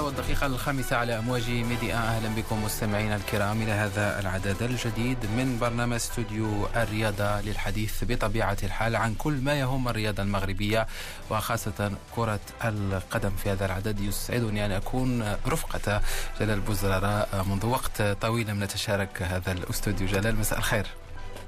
[0.00, 5.94] والدقيقة الخامسة على أمواج ميديا أهلا بكم مستمعينا الكرام إلى هذا العدد الجديد من برنامج
[5.94, 10.86] استوديو الرياضة للحديث بطبيعة الحال عن كل ما يهم الرياضة المغربية
[11.30, 16.02] وخاصة كرة القدم في هذا العدد يسعدني أن أكون رفقة
[16.40, 20.86] جلال بوزرارة منذ وقت طويل لم نتشارك هذا الاستوديو جلال مساء الخير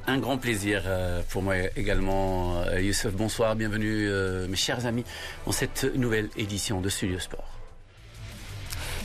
[0.07, 2.61] Un grand plaisir euh, pour moi également.
[2.61, 5.05] Euh, Youssef, bonsoir, bienvenue euh, mes chers amis
[5.47, 7.54] dans cette nouvelle édition de Studio Sport.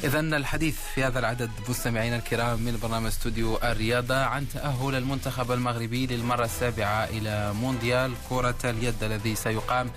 [0.04, 6.08] إذا الحديث في هذا العدد مستمعينا الكرام من برنامج استوديو الرياضة عن تأهل المنتخب المغربي
[6.08, 9.92] للمرة السابعة إلى مونديال كرة اليد الذي سيقام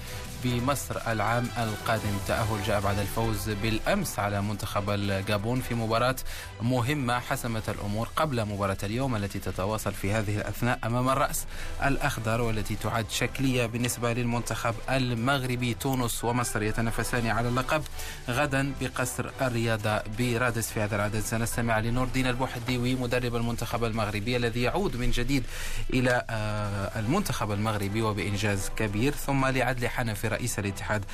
[0.44, 2.18] بمصر العام القادم.
[2.28, 6.16] تأهل جاء بعد الفوز بالأمس على منتخب الجابون في مباراة
[6.62, 11.44] مهمة حسمت الأمور قبل مباراة اليوم التي تتواصل في هذه الأثناء أمام الرأس
[11.84, 15.74] الأخضر والتي تعد شكلية بالنسبة للمنتخب المغربي.
[15.74, 17.82] تونس ومصر يتنافسان على اللقب
[18.28, 24.62] غدا بقصر الرياضة برادس في هذا العدد سنستمع لنور الدين البوحديوي مدرب المنتخب المغربي الذي
[24.62, 25.44] يعود من جديد
[25.94, 26.24] إلى
[26.96, 29.12] المنتخب المغربي وبإنجاز كبير.
[29.12, 31.04] ثم لعدل حنفي رئيس الاتحاد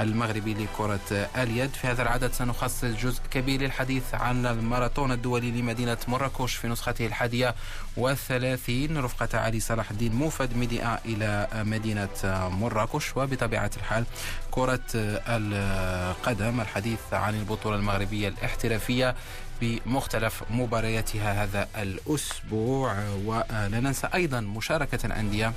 [0.00, 1.70] المغربي لكرة اليد.
[1.70, 7.54] في هذا العدد سنخصص جزء كبير للحديث عن الماراثون الدولي لمدينة مراكش في نسخته الحادية
[7.96, 8.98] والثلاثين.
[8.98, 12.08] رفقة علي صلاح الدين موفد ميديا إلى مدينة
[12.48, 13.16] مراكش.
[13.16, 14.04] وبطبيعة الحال
[14.50, 19.14] كرة القدم الحديث عن البطولة المغربية الاحترافية
[19.60, 22.94] بمختلف مبارياتها هذا الأسبوع.
[23.24, 25.52] ولا ننسى أيضا مشاركة الأندية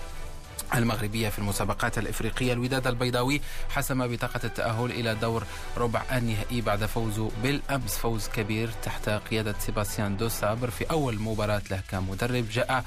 [0.76, 2.54] المغربية في المسابقات الإفريقية.
[2.54, 5.43] الوداد البيضاوي حسم بطاقة التأهل إلى دور
[5.77, 7.98] ربع النهائي بعد فوزه بالأمس.
[7.98, 12.45] فوز كبير تحت قيادة سيباستيان دو سابر في أول مباراة له كمدرب.
[12.49, 12.83] جاء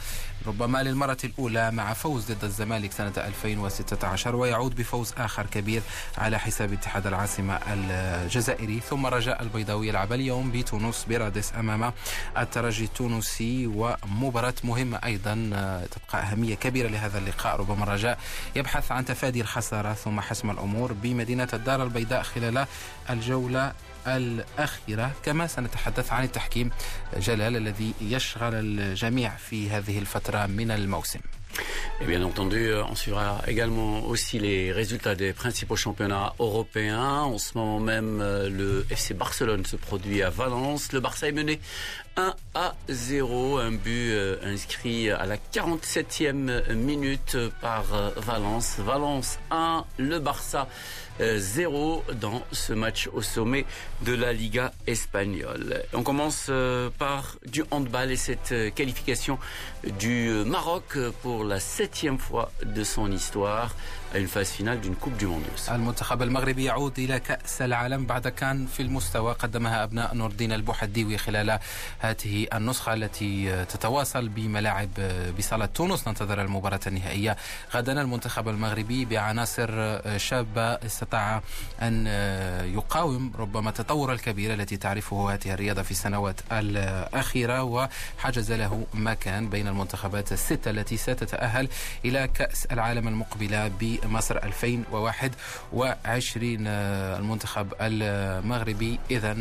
[0.47, 5.83] ربما للمرة الأولى مع فوز ضد الزمالك سنة 2016 ويعود بفوز آخر كبير
[6.19, 8.81] على حساب اتحاد العاصمة الجزائري.
[8.81, 11.93] ثم رجاء البيضاوي يلعب اليوم بتونس برادس أمام
[12.39, 13.67] الترجي التونسي.
[13.67, 15.34] ومباراة مهمة أيضا
[15.91, 17.56] تبقى أهمية كبيرة لهذا اللقاء.
[17.56, 18.19] ربما الرجاء
[18.57, 22.67] يبحث عن تفادي الخسارة ثم حسم الأمور بمدينة الدار البيضاء خلال
[23.11, 23.73] الجولة
[24.07, 26.71] الأخيرة كما سنتحدث عن التحكيم
[27.17, 31.21] جلال الذي يشغل الجميع في هذه الفترة من الموسم
[32.01, 37.21] Et bien entendu, on suivra également aussi les résultats des principaux championnats européens.
[37.21, 40.93] En ce moment même, le FC Barcelone se produit à Valence.
[40.93, 41.61] Le Barça est mené
[42.17, 44.13] 1 à 0, un but
[44.45, 47.85] inscrit à la 47e minute par
[48.17, 48.77] Valence.
[48.79, 50.69] Valence 1, le Barça
[51.21, 53.67] 0 dans ce match au sommet
[54.03, 55.83] de la Liga espagnole.
[55.93, 56.51] On commence
[56.99, 59.39] par du handball et cette qualification
[59.99, 63.75] du Maroc pour la septième fois de son histoire
[64.15, 65.43] à une phase finale d'une Coupe du Monde.
[65.71, 71.19] المنتخب المغربي يعود إلى كأس العالم بعد كان في المستوى قدمها أبناء نور الدين البوحديوي
[71.19, 71.59] خلال
[71.99, 74.89] هذه النسخة التي تتواصل بملاعب
[75.39, 77.37] بصالة تونس ننتظر المباراة النهائية
[77.75, 79.69] غدا المنتخب المغربي بعناصر
[80.19, 81.43] شابة استطاع
[81.83, 82.07] أن
[82.75, 89.69] يقاوم ربما التطور الكبير التي تعرفه هذه الرياضة في السنوات الأخيرة وحجز له مكان بين
[89.69, 91.69] المنتخبات الستة التي ستتأهل
[92.05, 93.69] إلى كأس العالم المقبلة
[94.05, 98.99] بمصر 2021 المنتخب المغربي.
[99.11, 99.33] إذا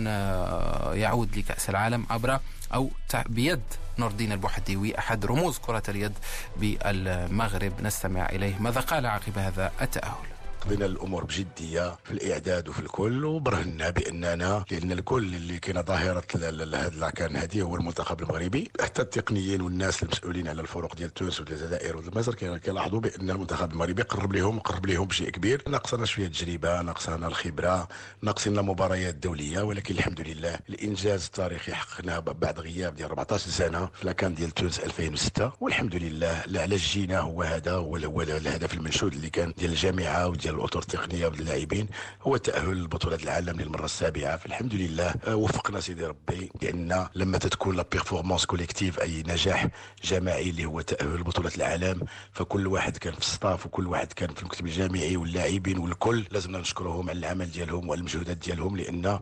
[0.94, 2.40] يعود لكأس العالم عبر
[2.74, 2.90] أو
[3.26, 3.62] بيد
[4.00, 6.14] نور الدين البوحديوي أحد رموز كرة اليد
[6.58, 7.74] بالمغرب.
[7.82, 8.56] نستمع إليه.
[8.60, 10.33] ماذا قال عقب هذا التأهل؟
[10.64, 17.12] خذينا الأمور بجدية في الإعداد وفي الكل وبرهنا بأننا لأن الكل اللي كاينة ظاهرة هذا
[17.36, 18.72] هذه هو المنتخب المغربي.
[18.82, 24.34] حتى التقنيين والناس المسؤولين على الفرق ديال تونس والجزائر ومصر كيلاحظوا بأن المنتخب المغربي قرب
[24.34, 25.64] لهم قرب لهم بشيء كبير.
[25.68, 27.88] ناقصنا شوية تجربة ناقصنا الخبرة
[28.22, 34.06] ناقصنا مباريات دولية ولكن الحمد لله الإنجاز التاريخي حققناه بعد غياب ديال 14 سنة في
[34.06, 39.54] لاكان ديال تونس 2006 والحمد لله علاش جينا هو هذا هو الهدف المنشود اللي كان
[39.58, 41.88] ديال الجامعة وديال الأطر التقنية واللاعبين
[42.22, 44.38] هو تأهل لبطوله العالم للمرة السابعة.
[44.38, 49.68] فالحمد لله وفقنا سيدي ربي لأن لما تتكون la performance collective أي نجاح
[50.04, 52.00] جماعي اللي هو تأهل لبطوله العالم
[52.32, 56.58] فكل واحد كان في ال staff وكل واحد كان في المكتب الجامعي واللاعبين والكل لازمنا
[56.60, 59.20] نشكرهم على العمل ديالهم وعلى المجهودات ديالهم لأن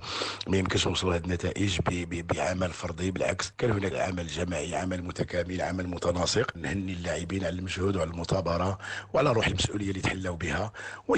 [0.47, 1.79] ما يمكنش نوصلوا هذه النتائج
[2.11, 3.11] بعمل فردي.
[3.11, 8.77] بالعكس كان هناك عمل جماعي عمل متكامل عمل متناسق نهني اللاعبين على المجهود وعلى المثابرة
[9.13, 10.71] وعلى روح المسؤولية اللي تحلوا بها.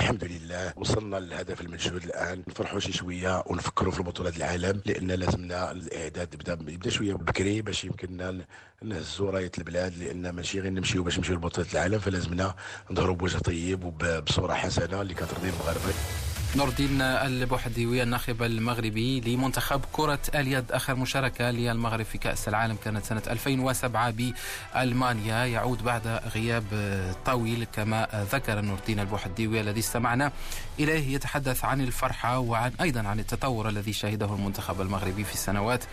[0.04, 0.74] والحمد لله.
[0.76, 2.44] وصلنا للهدف المنشود الآن.
[2.48, 7.84] نفرحوا شي شوية ونفكروا في بطولات العالم لأن لازمنا الإعداد يبدا يبدأ شوية بكري باش
[7.86, 8.46] يمكننا
[8.82, 12.56] نهزوا راية البلاد لأن ماشي غير نمشيو باش نمشيو لبطولة العالم فلازمنا
[12.92, 15.94] نظهروا بوجه طيب وبصوره حسنة اللي كترضي المغاربه
[16.56, 20.72] نور الدين البوحديوي الناخب المغربي لمنتخب كرة اليد.
[20.72, 24.34] آخر مشاركة للمغرب في كأس العالم كانت سنة 2007
[24.76, 25.46] بألمانيا.
[25.46, 26.64] يعود بعد غياب
[27.26, 30.32] طويل كما ذكر نور الدين البوحديوي الذي استمعنا
[30.80, 31.16] إليه.
[31.16, 35.84] يتحدث عن الفرحة وعن أيضا عن التطور الذي شهده المنتخب المغربي في السنوات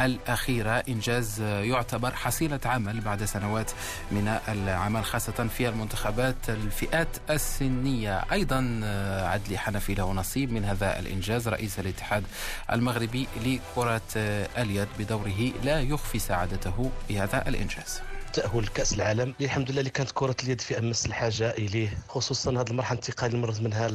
[0.00, 0.82] الأخيرة.
[0.88, 3.70] إنجاز يعتبر حصيلة عمل بعد سنوات
[4.12, 8.24] من العمل خاصة في المنتخبات الفئات السنية.
[8.32, 8.80] أيضا
[9.24, 12.24] عدلي حنفي له نصيب من هذا الإنجاز رئيس الاتحاد
[12.72, 14.02] المغربي لكرة
[14.58, 18.00] اليد بدوره لا يخفي سعادته بهذا الإنجاز.
[18.34, 19.22] تأهل لكأس العالم.
[19.22, 23.34] اللي الحمد لله اللي كانت كرة اليد في أمس الحاجة إليه خصوصا هذه المرحلة الانتقالية
[23.34, 23.88] اللي مرت منها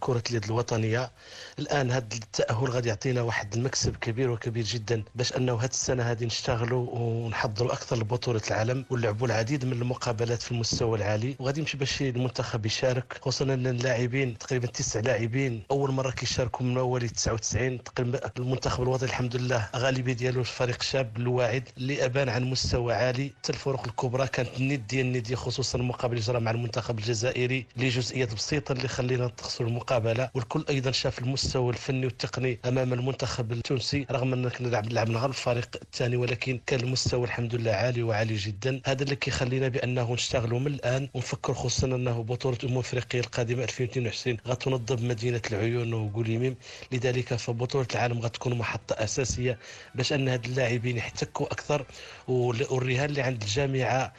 [0.00, 1.10] كرة اليد الوطنية.
[1.58, 6.24] الآن هذا التأهل غادي يعطينا واحد المكسب كبير وكبير جدا باش أنه هذه السنة هذه
[6.24, 11.36] نشتغلوا ونحضروا أكثر لبطوله العالم ونلعبوا العديد من المقابلات في المستوى العالي.
[11.38, 16.78] وغادي يمشي باش المنتخب يشارك خصوصا إن اللاعبين تقريبا تسع لاعبين أول مرة كيشاركوا من
[16.78, 22.44] أول 99 تقريبا المنتخب الوطني الحمد لله غالبية ديالو فريق شاب الواعد اللي أبان عن
[22.44, 23.32] مستوى عالي.
[23.62, 28.88] الفرق الكبرى كانت الند ديال النديه خصوصا اللي جرى مع المنتخب الجزائري لجزئيات بسيطة اللي
[28.88, 30.30] خلينا نتخسروا المقابلة.
[30.34, 36.16] والكل أيضا شاف المستوى الفني والتقني أمام المنتخب التونسي رغم أننا لعبنا غير الفريق الثاني
[36.16, 38.80] ولكن كان المستوى الحمد لله عالي وعالي جدا.
[38.86, 44.36] هذا اللي كيخلينا بأنه نشتغلوا من الآن ونفكر خصوصا أنه بطولة أمم افريقيا القادمة 2022
[44.48, 46.56] غتنظم مدينة العيون وقوليميم
[46.92, 49.58] لذلك فبطولة العالم غتكون محطة أساسية
[49.94, 51.86] باش أن هاد اللاعبين يحتكوا أكثر
[52.28, 54.12] والرهان اللي عند الجامعة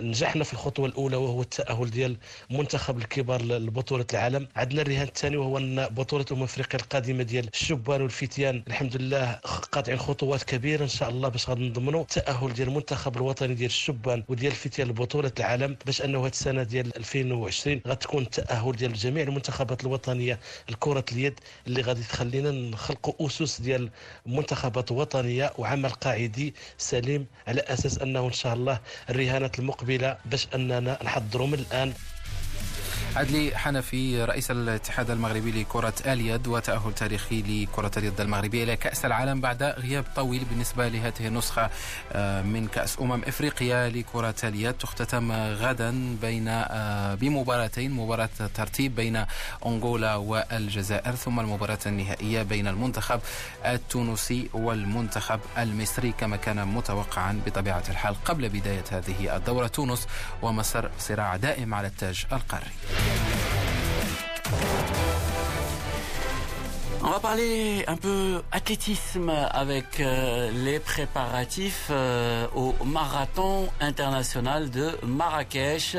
[0.00, 2.16] نجحنا في الخطوة الأولى وهو التأهل ديال
[2.50, 4.48] منتخب الكبار لبطولة العالم.
[4.56, 8.62] عندنا الرهان الثاني وهو أن بطولة امم أفريقيا القادمة ديال الشبان والفتيان.
[8.68, 9.32] الحمد لله
[9.72, 14.24] قاطعين خطوات كبيرة إن شاء الله باش غادي نضمنوا التاهل ديال المنتخب الوطني ديال الشبان
[14.28, 19.82] وديال الفتيان لبطولة العالم باش أنه هذه السنة ديال 2020 غتكون التاهل ديال جميع المنتخبات
[19.84, 20.38] الوطنية
[20.70, 23.90] لكرة اليد اللي غادي تخلينا نخلقوا أسس ديال
[24.26, 28.78] منتخبات وطنية وعمل قاعدي سليم على أساس أنه إن شاء الله
[29.10, 31.92] الرهانات المقبلة باش أننا نحضروا من الآن.
[33.16, 39.40] عدلي حنفي رئيس الاتحاد المغربي لكرة اليد وتأهل تاريخي لكرة اليد المغربية إلى كأس العالم
[39.40, 41.70] بعد غياب طويل بالنسبة لهذه النسخة
[42.12, 44.72] آه، من كأس أمم إفريقيا لكرة اليد.
[44.74, 49.24] تختتم غدا بين آه، بمباراتين مباراة ترتيب بين
[49.66, 53.20] أنغولا والجزائر ثم المباراة النهائية بين المنتخب
[53.66, 59.66] التونسي والمنتخب المصري كما كان متوقعا بطبيعة الحال قبل بداية هذه الدورة.
[59.66, 60.06] تونس
[60.42, 62.70] ومصر صراع دائم على التاج القاري.
[67.06, 74.92] On va parler un peu athlétisme avec euh, les préparatifs euh, au marathon international de
[75.06, 75.98] Marrakech.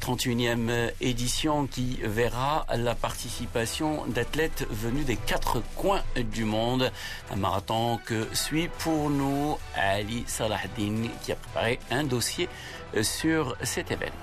[0.00, 6.92] 31e édition qui verra la participation d'athlètes venus des quatre coins du monde.
[7.32, 12.48] Un marathon que suit pour nous Ali Salahdin qui a préparé un dossier
[13.02, 14.14] sur cet événement.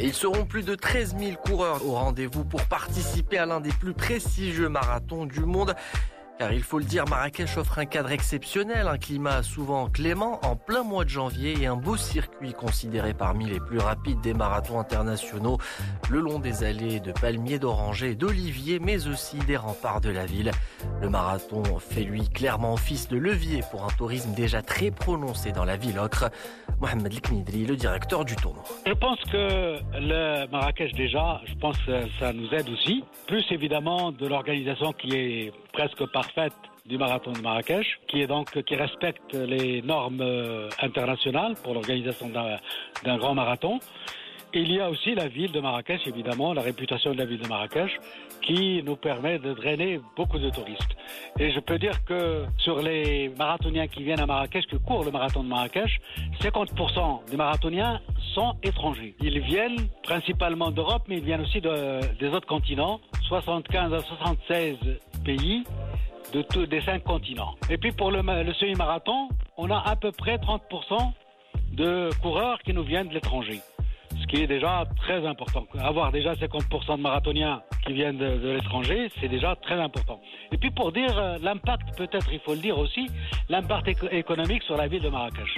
[0.00, 3.94] Ils seront plus de 13 000 coureurs au rendez-vous pour participer à l'un des plus
[3.94, 5.74] prestigieux marathons du monde.
[6.38, 10.54] Car il faut le dire, Marrakech offre un cadre exceptionnel, un climat souvent clément en
[10.54, 14.78] plein mois de janvier et un beau circuit considéré parmi les plus rapides des marathons
[14.78, 15.58] internationaux,
[16.08, 20.52] le long des allées de palmiers, d'orangers d'oliviers, mais aussi des remparts de la ville.
[21.02, 25.64] Le marathon fait lui clairement office de levier pour un tourisme déjà très prononcé dans
[25.64, 26.30] la ville ocre.
[26.80, 28.62] Mohamed Liknidri, le directeur du tournoi.
[28.86, 33.02] Je pense que le Marrakech déjà, je pense que ça nous aide aussi.
[33.26, 38.60] Plus évidemment de l'organisation qui est presque parfaite du marathon de Marrakech, qui est donc
[38.64, 42.28] qui respecte les normes euh, internationales pour l'organisation
[43.04, 43.78] d'un grand marathon.
[44.52, 47.46] il y a aussi la ville de Marrakech, évidemment, la réputation de la ville de
[47.46, 47.92] Marrakech,
[48.42, 50.96] qui nous permet de drainer beaucoup de touristes.
[51.38, 55.12] Et je peux dire que sur les marathoniens qui viennent à Marrakech, qui courent le
[55.12, 56.00] marathon de Marrakech,
[56.40, 58.00] 50% des marathoniens
[58.34, 59.14] sont étrangers.
[59.20, 64.76] Ils viennent principalement d'Europe, mais ils viennent aussi des autres continents, 75 à 76
[65.24, 65.62] pays
[66.32, 67.54] de des cinq continents.
[67.70, 71.12] Et puis pour le, le semi-marathon, on a à peu près 30%
[71.72, 73.60] de coureurs qui nous viennent de l'étranger.
[74.20, 75.66] Ce qui est déjà très important.
[75.78, 80.20] Avoir déjà 50% de marathoniens qui viennent de, l'étranger, c'est déjà très important.
[80.50, 83.08] Et puis pour dire euh, l'impact, peut-être il faut le dire aussi,
[83.48, 85.54] l'impact économique sur la ville de Marrakech.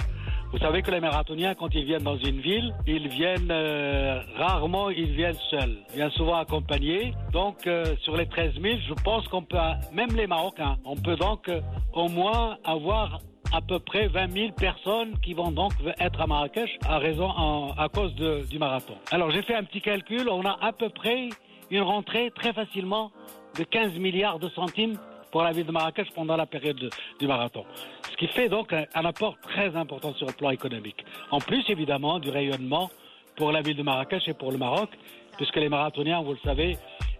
[0.51, 4.89] Vous savez que les marathoniens, quand ils viennent dans une ville, ils viennent euh, rarement,
[4.89, 5.77] ils viennent seuls.
[5.91, 7.13] Ils viennent souvent accompagnés.
[7.31, 9.57] Donc, euh, sur les 13 000, je pense qu'on peut,
[9.93, 11.61] même les Marocains, on peut donc euh,
[11.93, 13.21] au moins avoir
[13.53, 17.29] à peu près 20 000 personnes qui vont donc être à Marrakech à raison
[17.77, 18.95] à cause du marathon.
[19.11, 21.27] Alors j'ai fait un petit calcul, on a à peu près
[21.69, 23.11] une rentrée très facilement
[23.57, 24.97] de 15 milliards de centimes
[25.31, 27.65] pour la ville de Marrakech pendant la période du marathon.
[28.11, 31.05] Ce qui fait donc un, un, apport très important sur le plan économique.
[31.31, 32.89] En plus, évidemment, du rayonnement
[33.35, 34.89] pour la ville de Marrakech et pour le Maroc,
[35.37, 36.77] puisque les marathoniens, vous le savez,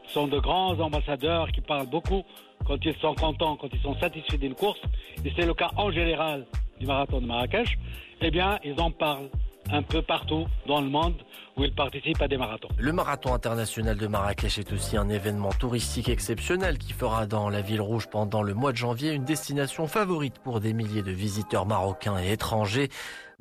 [0.07, 2.23] sont de grands ambassadeurs qui parlent beaucoup
[2.65, 4.79] quand ils sont contents, quand ils sont satisfaits d'une course,
[5.25, 6.45] et c'est le cas en général
[6.79, 7.77] du marathon de Marrakech,
[8.21, 9.29] eh bien, ils en parlent
[9.71, 11.15] un peu partout dans le monde
[12.77, 17.61] Le marathon international de Marrakech est aussi un événement touristique exceptionnel qui fera dans la
[17.61, 21.65] ville rouge pendant le mois de janvier une destination favorite pour des milliers de visiteurs
[21.65, 22.89] marocains et étrangers.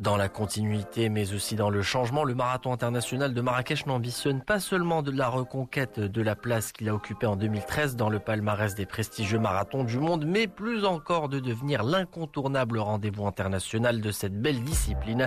[0.01, 4.59] Dans la continuité, mais aussi dans le changement, le marathon international de Marrakech n'ambitionne pas
[4.59, 8.75] seulement de la reconquête de la place qu'il a occupée en 2013 dans le palmarès
[8.75, 14.41] des prestigieux marathons du monde, mais plus encore de devenir l'incontournable rendez-vous international de cette
[14.41, 15.27] belle discipline.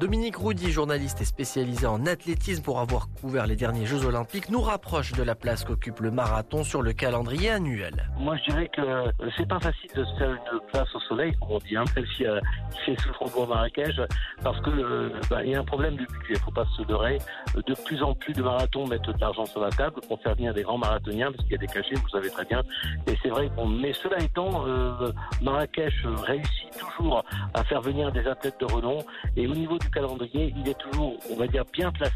[0.00, 2.24] Dominique Roudy, journaliste et spécialisé en athlétisme
[2.62, 6.64] pour avoir couvert les derniers Jeux Olympiques, nous rapproche de la place qu'occupe le marathon
[6.64, 8.10] sur le calendrier annuel.
[8.18, 8.82] Moi, je dirais que
[9.36, 12.04] c'est pas facile de se faire une place au soleil, comme on dit, hein, même
[12.16, 12.40] si euh,
[12.72, 14.00] il fait souffrant Marrakech
[14.42, 16.34] parce que euh, bah, il y a un problème de budget.
[16.34, 17.18] Il faut pas se leurrer.
[17.54, 20.52] De plus en plus de marathons mettent de l'argent sur la table pour faire venir
[20.52, 22.62] des grands marathoniens, parce qu'il y a des cachets, vous savez très bien.
[23.06, 23.48] Et c'est vrai.
[23.56, 27.24] Bon, mais cela étant, euh, Marrakech réussit toujours
[27.54, 28.98] à faire venir des athlètes de renom.
[29.36, 32.13] Et au niveau du calendrier, il est toujours, on va dire, bien placé,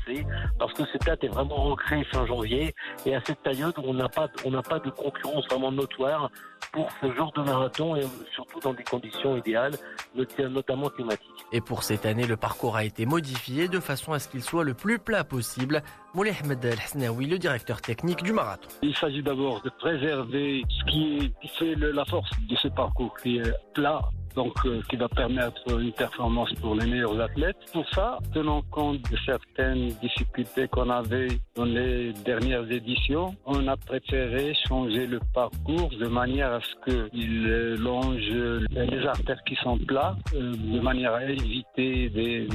[0.58, 2.74] parce que cette date est vraiment ancrée fin janvier.
[3.06, 6.30] Et à cette période, on n'a pas, on n'a pas de concurrence vraiment notoire
[6.72, 9.74] pour ce genre de marathon et surtout dans des conditions idéales,
[10.14, 11.28] notamment climatiques.
[11.52, 14.64] Et pour cette année, le parcours a été modifié de façon à ce qu'il soit
[14.64, 15.82] le plus plat possible.
[16.14, 18.68] Moulay Ahmed El-Hasnaoui, le directeur technique du marathon.
[18.82, 23.52] Il s'agit d'abord de préserver ce qui, fait la force de ce parcours, qui est
[23.74, 24.00] plat,
[24.34, 27.56] donc euh, qui va permettre une performance pour les meilleurs athlètes.
[27.72, 33.76] Pour ça, tenant compte de certaines difficultés qu'on avait dans les dernières éditions, on a
[33.76, 38.30] préféré changer le parcours de manière à ce qu'il longe
[38.70, 42.46] les artères qui sont plats, euh, de manière à éviter des,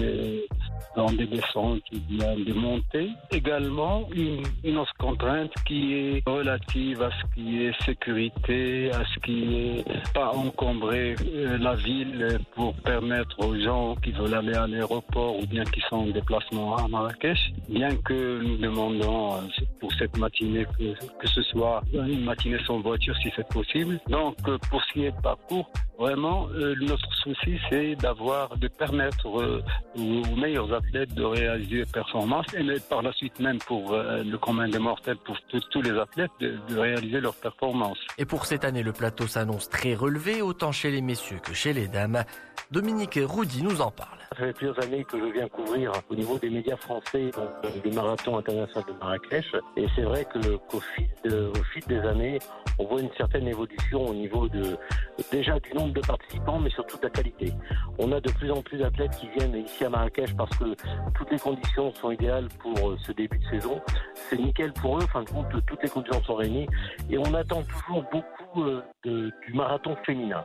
[0.95, 3.09] dans des descentes ou des montées.
[3.31, 9.19] Également, une, une, autre contrainte qui est relative à ce qui est sécurité, à ce
[9.19, 14.67] qui est pas encombrer euh, la ville pour permettre aux gens qui veulent aller à
[14.67, 17.39] l'aéroport ou bien qui sont en déplacement à Marrakech,
[17.69, 19.37] bien que nous demandons euh,
[19.79, 23.99] pour cette matinée que, que ce soit une matinée sans voiture si c'est possible.
[24.09, 26.47] Donc, euh, pour ce qui est parcours, vraiment,
[26.81, 33.01] notre souci, c'est d'avoir, de permettre aux meilleurs athlètes de réaliser des performances et par
[33.01, 35.37] la suite même pour le commun des mortels, pour
[35.71, 37.99] tous les athlètes, de, de réaliser leurs performances.
[38.17, 41.73] Et pour cette année, le plateau s'annonce très relevé, autant chez les messieurs que chez
[41.73, 42.23] les dames.
[42.71, 44.17] Dominique Roudy nous en parle.
[44.31, 47.49] Ça fait plusieurs années que je viens couvrir au niveau des médias français donc,
[47.85, 49.53] le marathon international de Marrakech.
[49.77, 52.39] Et c'est vrai qu'au fil, des années,
[52.79, 54.75] on voit une certaine évolution au niveau de
[55.31, 57.53] déjà du nombre de participants, mais surtout de la qualité.
[57.99, 60.75] On a de plus en plus d'athlètes qui viennent ici à Marrakech parce que
[61.15, 63.79] toutes les conditions sont idéales pour euh, ce début de saison.
[64.15, 65.05] C'est nickel pour eux.
[65.13, 66.67] Fin de compte, toutes les conditions sont réunies
[67.07, 70.43] et on attend toujours beaucoup euh, du marathon féminin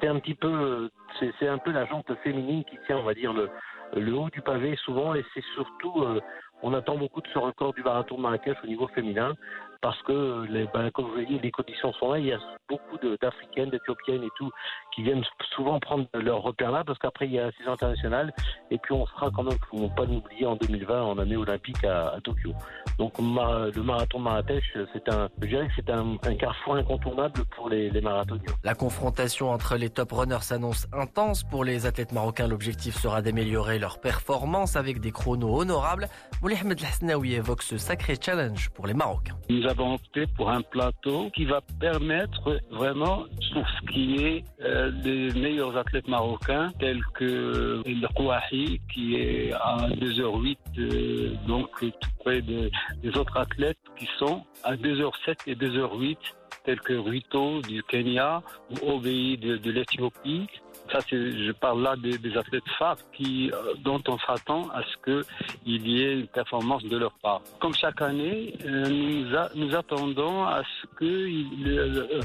[0.00, 0.90] c'est un petit peu,
[1.38, 4.76] c'est un peu la jante féminine qui tient, on va dire, le, haut du pavé
[4.84, 6.20] souvent, et c'est surtout, euh,
[6.62, 9.34] on attend beaucoup de ce record du marathon de Marrakech au niveau féminin,
[9.80, 12.18] parce que, les, ben, comme vous l'avez dit, les conditions sont là.
[12.18, 14.50] Il y a beaucoup d'Africaines, d'Éthiopiennes et tout
[14.94, 15.22] qui viennent
[15.54, 18.32] souvent prendre leur repère là, parce qu'après il y a la saison internationale,
[18.70, 22.08] et puis on sera quand même, faut pas l'oublier, en 2020 en année olympique à,
[22.08, 22.52] à Tokyo.
[22.98, 27.44] Donc le marathon de Marrakech, c'est un, je dirais que c'est un, un, carrefour incontournable
[27.56, 28.52] pour les, les marathoniens.
[28.64, 32.46] La confrontation entre les top runners s'annonce intense pour les athlètes marocains.
[32.46, 36.08] L'objectif sera d'améliorer leur performance avec des chronos honorables.
[36.42, 39.36] Moulay Ahmed Hasnaoui évoque ce sacré challenge pour les Marocains
[39.70, 45.32] avons opté pour un plateau qui va permettre vraiment, sur ce qui est euh, des
[45.32, 52.40] meilleurs athlètes marocains, tels que le Kouahi, qui est à 2h08, euh, donc tout près
[52.42, 52.70] de,
[53.02, 56.16] des autres athlètes qui sont à 2h07 et 2h08
[56.64, 60.46] tels que Ruto du Kenya ou Obei de, de l'Éthiopie,
[60.92, 65.24] ça, je parle là des, athlètes phares qui, euh, dont on s'attend à ce
[65.64, 67.42] qu'il y ait une performance de leur part.
[67.60, 72.20] Comme chaque année, euh, nous, attendons à ce euh,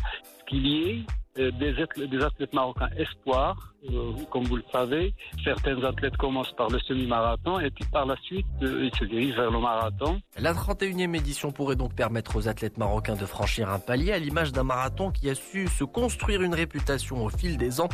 [0.47, 5.13] qu'il y ait des athlètes, des athlètes, marocains espoirs, euh, comme vous le savez.
[5.43, 9.35] Certains athlètes commencent par le semi-marathon et puis par la suite, euh, ils se dirigent
[9.35, 10.21] vers le marathon.
[10.37, 14.51] La 31e édition pourrait donc permettre aux athlètes marocains de franchir un palier à l'image
[14.51, 17.89] d'un marathon qui a su se construire une réputation au fil des ans.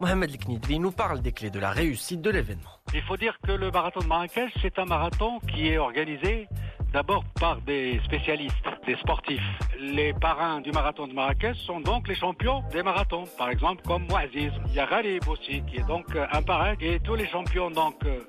[0.00, 2.75] Mohamed Liknidvi nous parle des clés de la réussite de l'événement.
[2.94, 6.48] Il faut dire que le marathon de Marrakech, c'est un marathon qui est organisé
[6.92, 8.54] d'abord par des spécialistes,
[8.86, 9.42] des sportifs.
[9.78, 14.06] Les parrains du marathon de Marrakech sont donc les champions des marathons, par exemple comme
[14.06, 14.52] Mouaziz.
[14.68, 17.96] Il y a Ghalib aussi, qui est donc un parrain, et tous les champions donc
[18.06, 18.20] euh,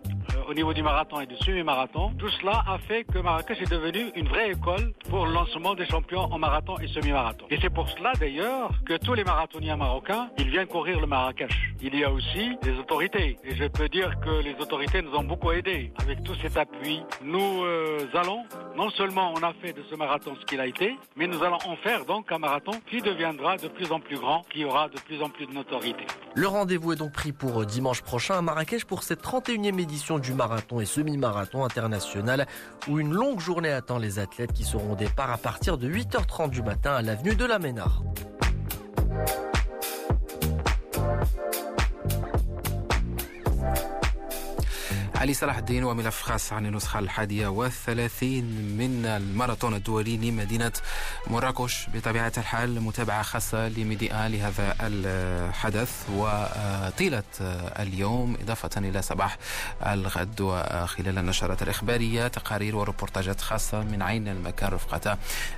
[0.47, 2.11] au niveau du marathon et du semi-marathon.
[2.17, 5.85] Tout cela a fait que Marrakech est devenu une vraie école pour le lancement des
[5.85, 7.45] champions en marathon et semi-marathon.
[7.49, 11.51] Et c'est pour cela d'ailleurs que tous les marathoniens marocains, ils viennent courir le Marrakech.
[11.81, 13.37] Il y a aussi des autorités.
[13.43, 17.01] Et je peux dire que les autorités nous ont beaucoup aidés avec tout cet appui.
[17.21, 20.95] Nous euh, allons, non seulement on a fait de ce marathon ce qu'il a été,
[21.15, 24.43] mais nous allons en faire donc un marathon qui deviendra de plus en plus grand,
[24.49, 26.05] qui aura de plus en plus de notoriété.
[26.35, 30.19] Le rendez-vous est donc pris pour euh, dimanche prochain à Marrakech pour cette 31e édition
[30.19, 32.47] du marathon et semi-marathon international
[32.87, 36.51] où une longue journée attend les athlètes qui seront au départ à partir de 8h30
[36.51, 38.01] du matin à l'avenue de la Ménard.
[45.17, 48.45] علي صلاح الدين وملف خاص عن النسخة الحادية والثلاثين
[48.77, 50.71] من الماراثون الدولي لمدينة
[51.27, 51.87] مراكش.
[51.93, 55.91] بطبيعة الحال متابعة خاصة لميديا لهذا الحدث.
[56.09, 57.23] وطيلة
[57.79, 59.37] اليوم إضافة إلى صباح
[59.85, 65.17] الغد وخلال النشرات الإخبارية تقارير وريبورتاجات خاصة من عين المكان رفقة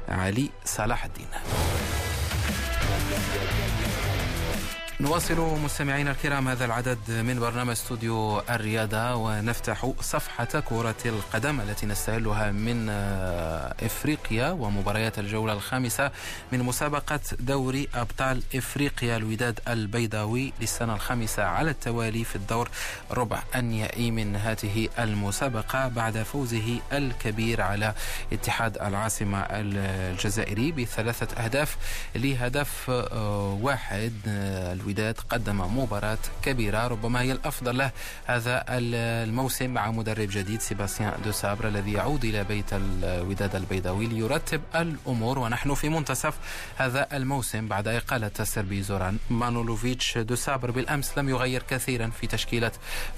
[0.10, 1.28] علي صلاح الدين.
[5.02, 12.52] نواصل مستمعينا الكرام هذا العدد من برنامج استوديو الرياضة ونفتح صفحة كرة القدم التي نستهلها
[12.52, 12.90] من
[13.84, 16.12] إفريقيا ومباريات الجولة الخامسة
[16.52, 22.70] من مسابقة دوري أبطال إفريقيا الوداد البيضاوي للسنة الخامسة على التوالي في الدور
[23.12, 27.94] ربع النهائي من هذه المسابقة بعد فوزه الكبير على
[28.34, 31.78] اتحاد العاصمة الجزائري بثلاثة أهداف
[32.16, 32.90] لهدف
[33.62, 34.89] واحد الوداد
[35.30, 37.92] قدم مباراة كبيرة ربما هي الأفضل له
[38.26, 44.62] هذا الموسم مع مدرب جديد سيباستيان دو سابر الذي يعود إلى بيت الوداد البيضاوي ليرتب
[44.76, 46.34] الأمور ونحن في منتصف
[46.78, 52.72] هذا الموسم بعد إقالة الصربي زوران مانولوفيتش دو سابر بالأمس لم يغير كثيرا في تشكيلة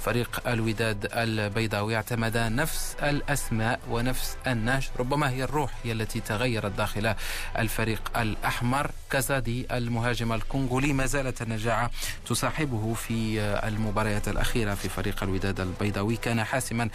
[0.06, 7.16] فريق الوداد البيضاوي اعتمد نفس الأسماء ونفس النهج ربما هي الروح هي التي تغيرت داخل
[7.58, 11.92] الفريق الأحمر كازادي المهاجم الكونغولي ما زالت النجاح الشجاعة
[12.26, 16.18] تصاحبه في المباريات الأخيرة في فريق الوداد البيضاوي.
[16.18, 16.90] كان حاسما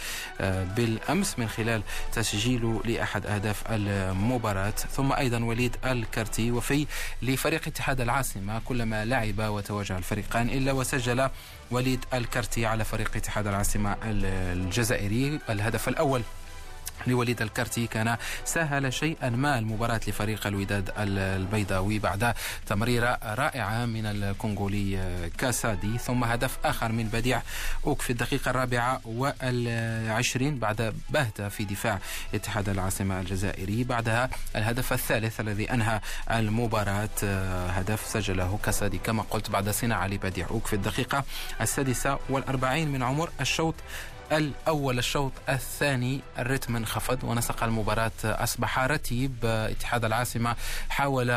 [0.75, 1.81] بالأمس من خلال
[2.13, 4.69] تسجيله لأحد أهداف المباراة.
[4.69, 6.87] ثم أيضا وليد الكرتي وفي
[7.21, 11.29] لفريق اتحاد العاصمة كلما لعب وتواجه الفريقان إلا وسجل
[11.71, 16.21] وليد الكرتي على فريق اتحاد العاصمة الجزائري الهدف الأول.
[17.07, 22.33] لوليد الكرتي كان سهل شيئا ما المباراة لفريق الوداد البيضاوي بعد
[22.67, 24.99] تمريرة رائعة من الكونغولي
[25.37, 27.41] كاسادي ثم هدف آخر من بديع
[27.87, 31.99] أوك في الدقيقة الرابعة والعشرين بعد بهتة في دفاع
[32.33, 33.83] اتحاد العاصمة الجزائري.
[33.83, 37.09] بعدها الهدف الثالث الذي أنهى المباراة
[37.69, 41.23] هدف سجله كاسادي كما قلت بعد صناعة لبديع أوك في الدقيقة
[41.61, 43.75] السادسة والأربعين من عمر الشوط
[44.31, 50.55] الأول الشوط الثاني الرتم انخفض ونسق المباراة أصبح رتيب اتحاد العاصمة
[50.89, 51.31] حاول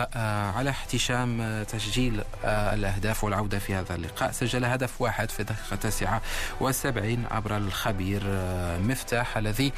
[0.56, 4.30] على احتشام تسجيل الأهداف والعودة في هذا اللقاء.
[4.32, 6.22] سجل هدف واحد في الدقيقة التاسعة
[6.60, 8.22] والسبعين عبر الخبير
[8.82, 9.72] مفتاح الذي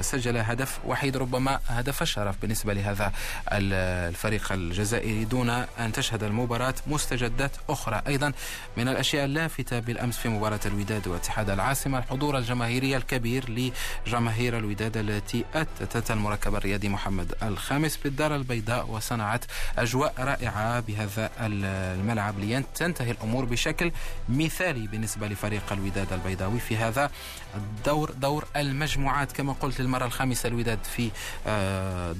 [0.00, 3.12] سجل هدف وحيد ربما هدف الشرف بالنسبة لهذا
[3.52, 8.02] الفريق الجزائري دون أن تشهد المباراة مستجدات أخرى.
[8.06, 8.32] أيضا
[8.76, 13.72] من الأشياء اللافتة بالأمس في مباراة الوداد واتحاد العاصمة الحضور الجماهيري الكبير
[14.06, 19.44] لجماهير الوداد التي أتت المركب الرياضي محمد الخامس بالدار البيضاء وصنعت
[19.78, 22.38] أجواء رائعة بهذا الملعب.
[22.38, 23.92] لتنتهي الأمور بشكل
[24.28, 27.10] مثالي بالنسبة لفريق الوداد البيضاوي في هذا
[27.56, 31.10] الدور دور المجموعات كما قلت للمرة الخامسة الوداد في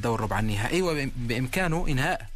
[0.03, 2.27] دور ربع النهائي وبإمكانه إنهاء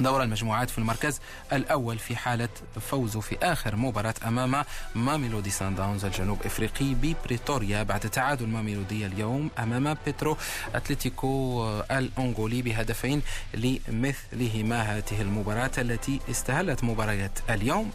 [0.00, 1.20] دور المجموعات في المركز
[1.52, 2.48] الأول في حالة
[2.80, 9.50] فوزه في آخر مباراة أمام ماميلودي سان داونز الجنوب إفريقي ببريتوريا بعد تعادل ماميلودي اليوم
[9.58, 10.36] أمام بيترو
[10.74, 13.22] أتلتيكو الأنغولي بهدفين
[13.54, 14.82] لمثلهما.
[14.82, 17.90] هذه المباراة التي استهلت مباريات اليوم.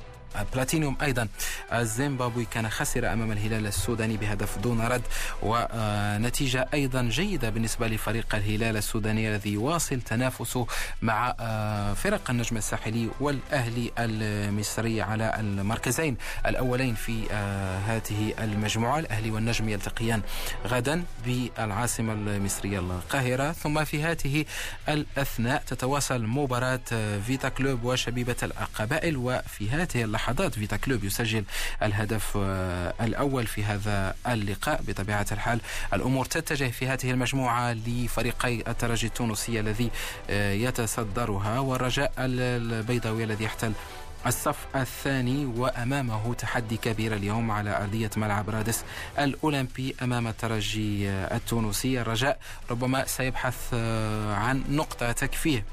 [0.54, 1.28] بلاتينيوم أيضا.
[1.74, 5.02] الزيمبابوي كان خسر أمام الهلال السوداني بهدف دون رد
[5.42, 10.68] ونتيجة أيضا جيدة بالنسبة لفريق الهلال السوداني الذي يواصل تنافسه
[11.02, 11.34] مع
[11.94, 17.30] فرق النجم الساحلي والأهلي المصري على المركزين الأولين في
[17.88, 19.00] هذه المجموعة.
[19.00, 20.22] الأهلي والنجم يلتقيان
[20.68, 23.52] غدا بالعاصمة المصرية القاهرة.
[23.52, 24.46] ثم في هذه
[24.90, 26.80] الأثناء تتواصل مباراة
[27.28, 31.44] فيتا كلوب وشبيبة القبائل وفي هذه اللحظة لحظات فيتا كلوب يسجل
[31.84, 32.38] الهدف
[33.02, 34.82] الأول في هذا اللقاء.
[34.88, 35.62] بطبيعة الحال
[35.94, 39.92] الأمور تتجه في هذه المجموعة لفريقي الترجي التونسي الذي
[40.30, 41.60] يتصدرها.
[41.60, 43.74] والرجاء البيضاوي الذي يحتل
[44.28, 48.84] الصف الثاني وأمامه تحدي كبير اليوم على أرضية ملعب رادس
[49.20, 52.02] الأولمبي أمام الترجي التونسي.
[52.02, 52.40] الرجاء
[52.72, 53.74] ربما سيبحث
[54.34, 55.66] عن نقطة تكفيه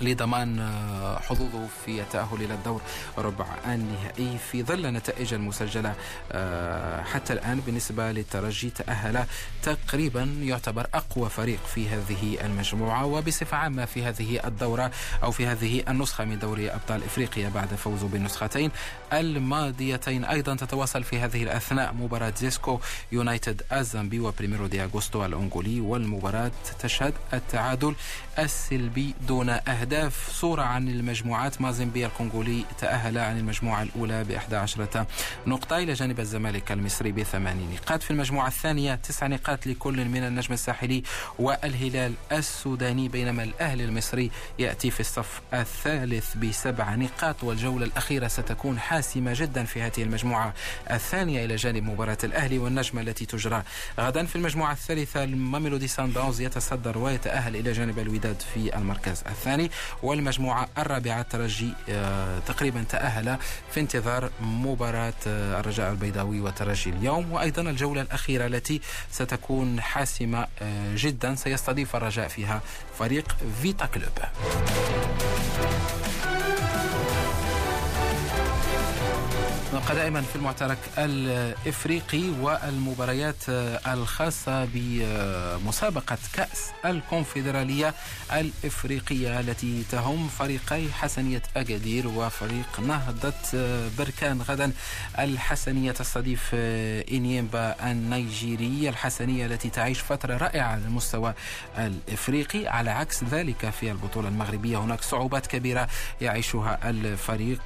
[0.00, 2.80] لضمان آه، حظوظه في التأهل إلى الدور
[3.18, 5.94] ربع النهائي في ظل النتائج المسجلة
[6.32, 9.24] آه، حتى الآن بالنسبة للترجي تأهل
[9.62, 14.90] تقريبا يعتبر أقوى فريق في هذه المجموعة وبصفة عامة في هذه الدورة
[15.22, 18.70] أو في هذه النسخة من دوري أبطال إفريقيا بعد فوزه بالنسختين
[19.12, 20.24] الماضيتين.
[20.24, 22.80] أيضا تتواصل في هذه الأثناء مباراة زيسكو
[23.12, 27.94] يونايتد الزامبي وبريميرو دي أغوستو الأنغولي والمباراة تشهد التعادل
[28.38, 29.50] السلبي دون
[29.84, 31.60] أهداف صورة عن المجموعات.
[31.60, 35.06] مازيمبي الكونغولي تأهل عن المجموعة الأولى ب 11
[35.46, 38.02] نقطة إلى جانب الزمالك المصري بثماني نقاط.
[38.02, 41.02] في المجموعة الثانية تسع نقاط لكل من النجم الساحلي
[41.38, 47.44] والهلال السوداني بينما الأهلي المصري يأتي في الصف الثالث بسبع نقاط.
[47.44, 50.54] والجولة الأخيرة ستكون حاسمة جدا في هذه المجموعة
[50.90, 53.62] الثانية إلى جانب مباراة الأهلي والنجم التي تجرى
[54.00, 54.26] غدا.
[54.26, 59.70] في المجموعة الثالثة الماميلودي سان داونز يتصدر ويتأهل إلى جانب الوداد في المركز الثاني.
[60.02, 63.36] والمجموعة الرابعة الترجي آه، تقريبا تأهل
[63.70, 67.32] في انتظار مباراة آه، الرجاء البيضاوي والترجي اليوم.
[67.32, 72.60] وأيضا الجولة الأخيرة التي ستكون حاسمة آه، جدا سيستضيف الرجاء فيها
[72.98, 74.18] فريق فيتا كلوب.
[79.74, 83.36] نبقى دائما في المعترك الإفريقي والمباريات
[83.86, 87.94] الخاصة بمسابقة كأس الكونفدرالية
[88.32, 93.32] الإفريقية التي تهم فريقي حسنية اكادير وفريق نهضة
[93.98, 94.42] بركان.
[94.42, 94.72] غدا
[95.18, 96.54] الحسنية تستضيف
[97.12, 101.34] إنيمبا النيجيري الحسنية التي تعيش فترة رائعة على المستوى
[101.78, 102.66] الإفريقي.
[102.68, 105.88] على عكس ذلك في البطولة المغربية هناك صعوبات كبيرة
[106.20, 107.62] يعيشها الفريق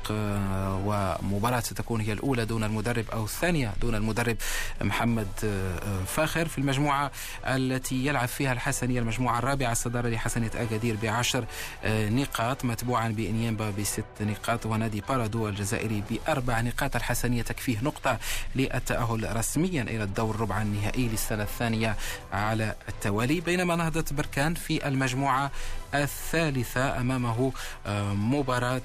[0.85, 4.37] ومباراة ستكون تكون هي الأولى دون المدرب أو الثانية دون المدرب
[4.81, 7.11] محمد آه، فاخر في المجموعة
[7.45, 11.45] التي يلعب فيها الحسنية المجموعة الرابعة الصدارة لحسنية أكادير بعشر
[11.85, 16.97] آه، نقاط متبوعا بإنيمبا بست نقاط ونادي بارادو الجزائري بأربع نقاط.
[16.97, 18.19] الحسنية تكفيه نقطة
[18.57, 21.97] للتأهل رسميا إلى الدور ربع النهائي للسنة الثانية
[22.33, 23.41] على التوالي.
[23.41, 25.51] بينما نهضة بركان في المجموعة
[25.95, 27.53] الثالثة أمامه
[27.87, 28.83] آه، مباراة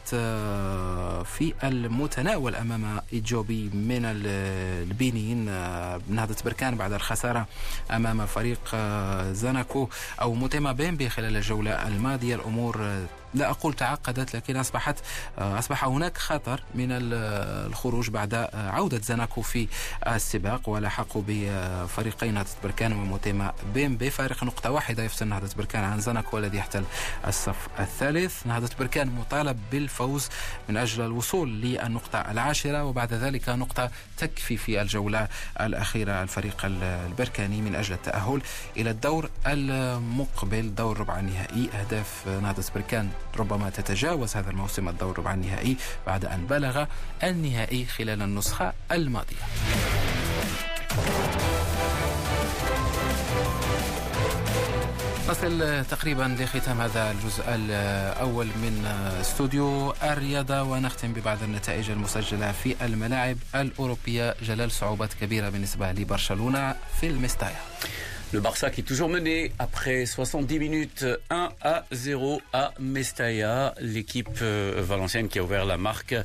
[1.23, 7.47] في المتناول أمام إيجابي من البينين آه، نهضة بركان بعد الخسارة
[7.91, 9.89] أمام فريق آه، زاناكو
[10.21, 12.35] أو موتيما بيمبي خلال الجولة الماضية.
[12.35, 14.95] الأمور آه، لا أقول تعقدت لكن أصبحت
[15.37, 19.67] أصبح هناك خطر من الخروج بعد عودة زناكو في
[20.07, 20.69] السباق.
[20.69, 26.57] ولحقوا بفريقين نهضة بركان وموتيما بيم بفارق نقطة واحدة يفصل نهضة بركان عن زناكو الذي
[26.57, 26.83] يحتل
[27.27, 28.47] الصف الثالث.
[28.47, 30.29] نهضة بركان مطالب بالفوز
[30.69, 35.27] من أجل الوصول للنقطة العاشرة وبعد ذلك نقطة تكفي في الجولة
[35.61, 36.23] الأخيرة.
[36.23, 38.41] الفريق البركاني من أجل التأهل
[38.77, 45.33] إلى الدور المقبل دور ربع النهائي أهداف نهضة بركان ربما تتجاوز هذا الموسم الدور ربع
[45.33, 46.85] النهائي بعد أن بلغ
[47.23, 49.43] النهائي خلال النسخة الماضية.
[55.29, 58.85] نصل تقريبا لختام هذا الجزء الأول من
[59.21, 64.35] استوديو الرياضة ونختم ببعض النتائج المسجلة في الملاعب الأوروبية.
[64.41, 67.59] جلال صعوبات كبيرة بالنسبة لبرشلونة في المستايا
[68.33, 74.39] Le Barça qui est toujours mené après 70 minutes 1 à 0 à Mestalla, l'équipe
[74.41, 76.15] euh, valencienne qui a ouvert la marque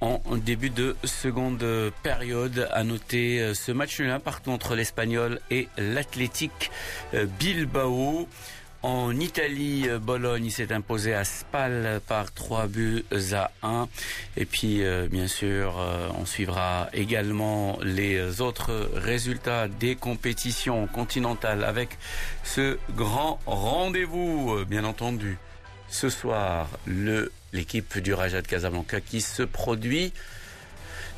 [0.00, 1.62] en début de seconde
[2.02, 2.70] période.
[2.72, 6.70] À noter euh, ce match-là partout entre l'Espagnol et l'Athletic
[7.12, 8.26] euh, Bilbao.
[8.82, 13.88] En Italie, euh, Bologne s'est imposé à Spal par 3 buts à 1.
[14.36, 21.62] Et puis, euh, bien sûr, euh, on suivra également les autres résultats des compétitions continentales
[21.62, 21.90] avec
[22.42, 25.38] ce grand rendez-vous, bien entendu.
[25.88, 26.68] Ce soir,
[27.52, 30.12] l'équipe du Raja de Casablanca qui se produit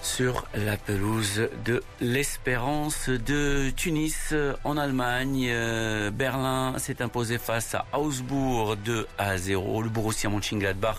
[0.05, 5.47] sur la pelouse de l'Espérance de Tunis en Allemagne.
[5.49, 9.83] Euh, Berlin s'est imposé face à Augsbourg 2 à 0.
[9.83, 10.99] Le Borussia Mönchengladbach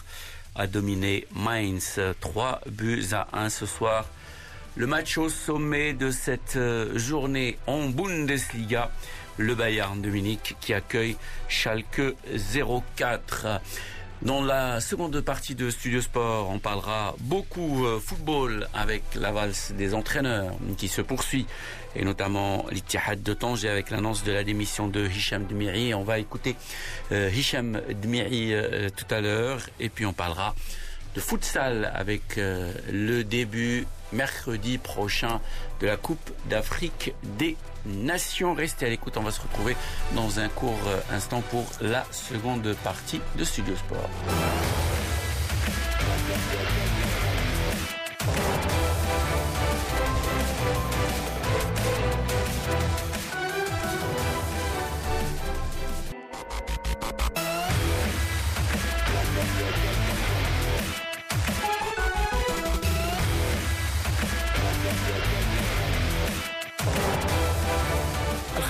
[0.55, 4.05] a dominé Mainz 3 buts à 1 ce soir.
[4.75, 8.91] Le match au sommet de cette euh, journée en Bundesliga,
[9.37, 11.15] le Bayern de Munich qui accueille
[11.47, 12.15] Schalke
[12.97, 13.61] 04.
[14.21, 19.73] Dans la seconde partie de Studio Sport, on parlera beaucoup euh, football avec la valse
[19.73, 21.45] des entraîneurs qui se poursuit
[21.95, 25.93] et notamment l'Ittihad de Tanger avec l'annonce de la démission de Hicham Dmiri.
[25.93, 26.55] On va écouter
[27.11, 30.55] euh, Hicham Dmiri euh, tout à l'heure et puis on parlera
[31.13, 35.39] de futsal avec le début mercredi prochain
[35.79, 38.53] de la Coupe d'Afrique des Nations.
[38.53, 39.75] Restez à l'écoute, on va se retrouver
[40.15, 40.79] dans un court
[41.11, 44.09] instant pour la seconde partie de Studio Sport.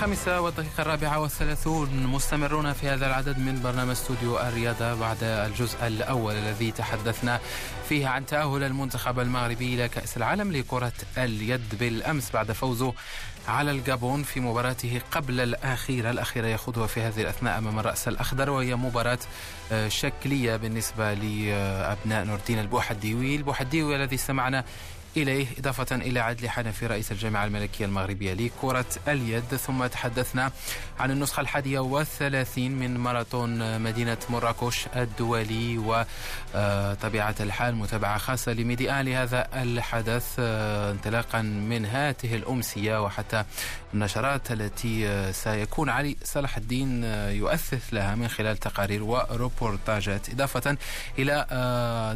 [0.06, 2.06] الخامسة والدقيقة الرابعة والثلاثون.
[2.06, 7.40] مستمرون في هذا العدد من برنامج استوديو الرياضة بعد الجزء الأول الذي تحدثنا
[7.88, 12.94] فيه عن تأهل المنتخب المغربي إلى كأس العالم لكرة اليد بالأمس بعد فوزه
[13.48, 16.10] على الجابون في مباراته قبل الأخيرة.
[16.10, 19.18] الأخيرة يخوضها في هذه الأثناء أمام الرأس الأخضر وهي مباراة
[19.72, 23.36] آه، شكلية بالنسبة لأبناء نور الدين البوحديوي.
[23.36, 24.64] البوحديوي الذي استمعنا
[25.16, 29.56] إليه إضافة إلى عدلي حنفي رئيس الجامعة الملكية المغربية لكرة اليد.
[29.56, 30.52] ثم تحدثنا
[31.00, 39.48] عن النسخة الحادية والثلاثين من ماراثون مدينة مراكش الدولي وطبيعة الحال متابعة خاصة لميديا لهذا
[39.62, 43.44] الحدث آه، انطلاقا من هاته الأمسية وحتى
[43.94, 50.30] النشرات التي آه، سيكون علي صلاح الدين آه، يؤثث لها من خلال تقارير وروبورتاجات.
[50.30, 50.76] إضافة
[51.18, 51.46] إلى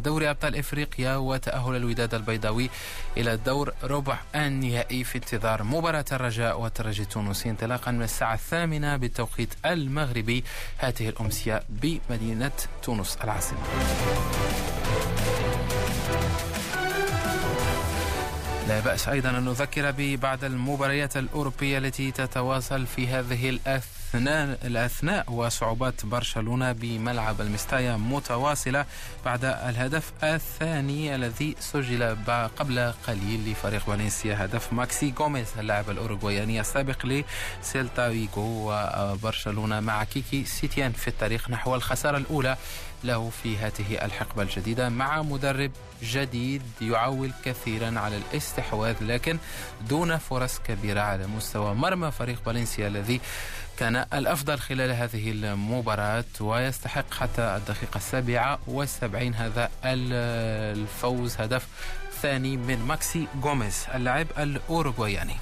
[0.05, 2.69] دوري أبطال إفريقيا وتأهل الوداد البيضاوي
[3.17, 9.53] إلى الدور ربع النهائي في انتظار مباراة الرجاء والترجي التونسي انطلاقا من الساعة الثامنة بالتوقيت
[9.65, 10.43] المغربي.
[10.77, 12.51] هذه الأمسية بمدينة
[12.83, 13.59] تونس العاصمة.
[18.67, 23.49] لا بأس أيضا أن نذكر ببعض المباريات الأوروبية التي تتواصل في هذه
[24.15, 28.85] الأثناء, الأثناء وصعوبات برشلونة بملعب المستايا متواصلة
[29.25, 32.17] بعد الهدف الثاني الذي سجل
[32.57, 34.45] قبل قليل لفريق فالنسيا.
[34.45, 41.75] هدف ماكسي غوميز اللاعب الأوروغوياني السابق لسيلتا ويغو وبرشلونة مع كيكي سيتيان في الطريق نحو
[41.75, 42.57] الخسارة الأولى
[43.03, 45.71] له في هذه الحقبة الجديدة مع مدرب
[46.03, 49.37] جديد يعول كثيرا على الاستحواذ لكن
[49.89, 53.21] دون فرص كبيرة على مستوى مرمى فريق فالنسيا الذي
[53.81, 61.67] كان الأفضل خلال هذه المباراة ويستحق حتى الدقيقة السابعة والسبعين هذا الفوز هدف
[62.11, 65.35] الثاني من ماكسي غوميز اللاعب الأوروغواياني.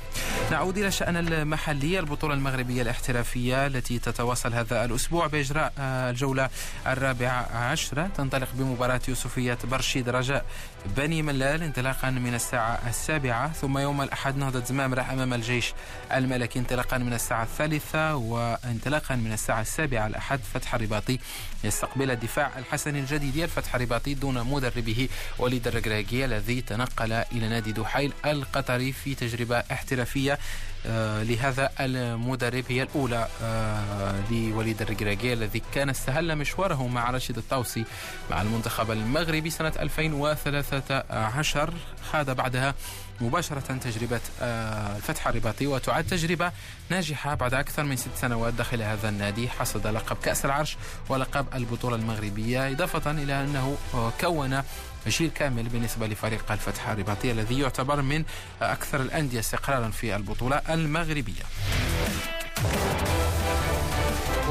[0.52, 6.50] نعود إلى الشأن المحلي البطولة المغربية الاحترافية التي تتواصل هذا الأسبوع بإجراء الجولة
[6.88, 10.46] الرابعة عشرة تنطلق بمباراة يوسفية برشيد رجاء
[10.86, 15.74] بني ملال انطلاقا من الساعة السابعة ثم يوم الأحد نهضة زمامرة أمام الجيش
[16.14, 21.20] الملكي انطلاقا من الساعة الثالثة وانطلاقا من الساعة السابعة الأحد فتح الرباطي
[21.64, 28.14] يستقبل الدفاع الحسني الجديد الفتح الرباطي دون مدربه وليد الرقراقي الذي تنقل إلى نادي دحيل
[28.26, 30.40] القطري في تجربة احترافية
[30.86, 37.86] لهذا المدرب هي الأولى آه، لوليد الرقراقي الذي كان استهل مشواره مع رشيد الطوسي
[38.32, 41.74] مع المنتخب المغربي سنة 2013
[42.12, 42.76] خاض بعدها
[43.22, 46.52] مباشرة تجربة آه، الفتح الرباطي وتعد تجربة
[46.90, 49.50] ناجحة بعد أكثر من ست سنوات داخل هذا النادي.
[49.50, 50.78] حصد لقب كأس العرش
[51.10, 53.78] ولقب البطولة المغربية إضافة إلى أنه
[54.22, 54.62] كون
[55.08, 58.24] جيل كامل بالنسبة لفريق الفتح الرباطي الذي يعتبر من
[58.62, 61.44] أكثر الأندية استقرارا في البطولة المغربية.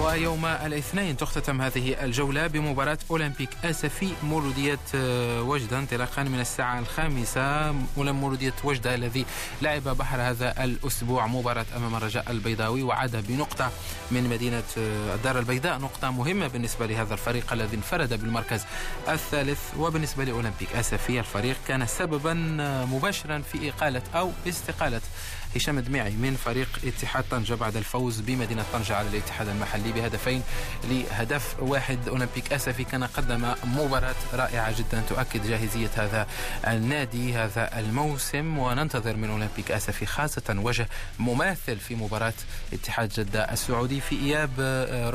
[0.04, 1.16] ويوم الاثنين.
[1.16, 7.74] تختتم هذه الجولة بمباراة أولمبيك أسفي مولودية آه، وجدة انطلاقا من الساعة الخامسة.
[7.96, 9.26] مولودية وجدة الذي
[9.62, 11.26] لعب بحر هذا الأسبوع.
[11.26, 12.82] مباراة أمام الرجاء البيضاوي.
[12.82, 13.70] وعاد بنقطة
[14.10, 15.78] من مدينة آه، الدار البيضاء.
[15.78, 18.64] نقطة مهمة بالنسبة لهذا الفريق الذي انفرد بالمركز
[19.08, 19.60] الثالث.
[19.78, 25.00] وبالنسبة لأولمبيك أسفي الفريق كان سببا آه، مباشرا في إقالة أو استقالة
[25.56, 30.42] هشام دميعي من فريق اتحاد طنجة بعد الفوز بمدينة طنجة على الاتحاد المحلي بهدفين
[30.84, 32.08] لهدف واحد.
[32.08, 36.26] أولمبيك أسفي كان قدم مباراة رائعة جدا تؤكد جاهزية هذا
[36.66, 42.34] النادي هذا الموسم وننتظر من أولمبيك أسفي خاصة وجه مماثل في مباراة
[42.72, 44.50] اتحاد جدة السعودي في إياب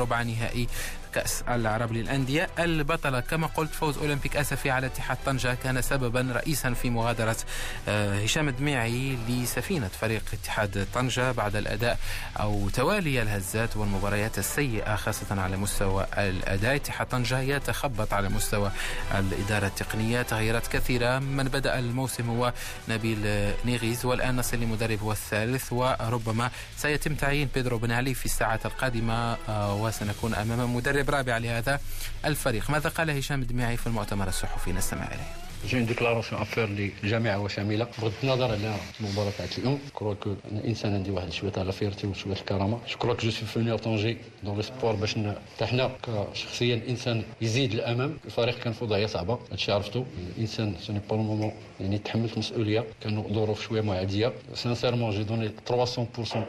[0.00, 0.68] ربع نهائي
[1.14, 2.48] كأس العرب للأندية.
[2.58, 7.36] البطلة كما قلت فوز أولمبيك أسفي على اتحاد طنجة كان سببا رئيسا في مغادرة
[7.88, 11.98] آه، هشام الدميعي لسفينة فريق اتحاد طنجة بعد الأداء
[12.40, 16.74] أو توالي الهزات والمباريات السيئة خاصة على مستوى الأداء.
[16.76, 18.70] اتحاد طنجة يتخبط على مستوى
[19.18, 21.18] الإدارة التقنية تغييرات كثيرة.
[21.18, 22.52] من بدأ الموسم هو
[22.88, 29.36] نبيل نيغيز والآن نصل لمدرب الثالث وربما سيتم تعيين بيدرو بن علي في الساعات القادمة
[29.48, 31.80] آه، وسنكون أمام مدرب رابع لهذا
[32.24, 32.70] الفريق.
[32.70, 35.44] ماذا قال هشام الدميعي في المؤتمر الصحفي؟ نستمع إليه.
[35.74, 40.64] une déclaration à faire للجامعه وشامله بغض النظر على المباراه تاعت اليوم crois que أنا
[40.64, 44.16] إنسان عندي واحد شوية تاع la fierté وشوية الكرامه je que je suis venu Tanger
[44.42, 45.14] dans l'espoir باش
[45.54, 48.18] حتى حنا كشخصيا إنسان يزيد الأمام.
[48.24, 50.04] الفريق كان في وضعيه صعبة هادشي عرفتو.
[50.36, 51.52] الإنسان ce n'est pas moment
[51.84, 54.32] يعني تحملت مسؤولية كانوا ظروف شوية معادية.
[54.54, 55.74] sincèrement j'ai donné 300%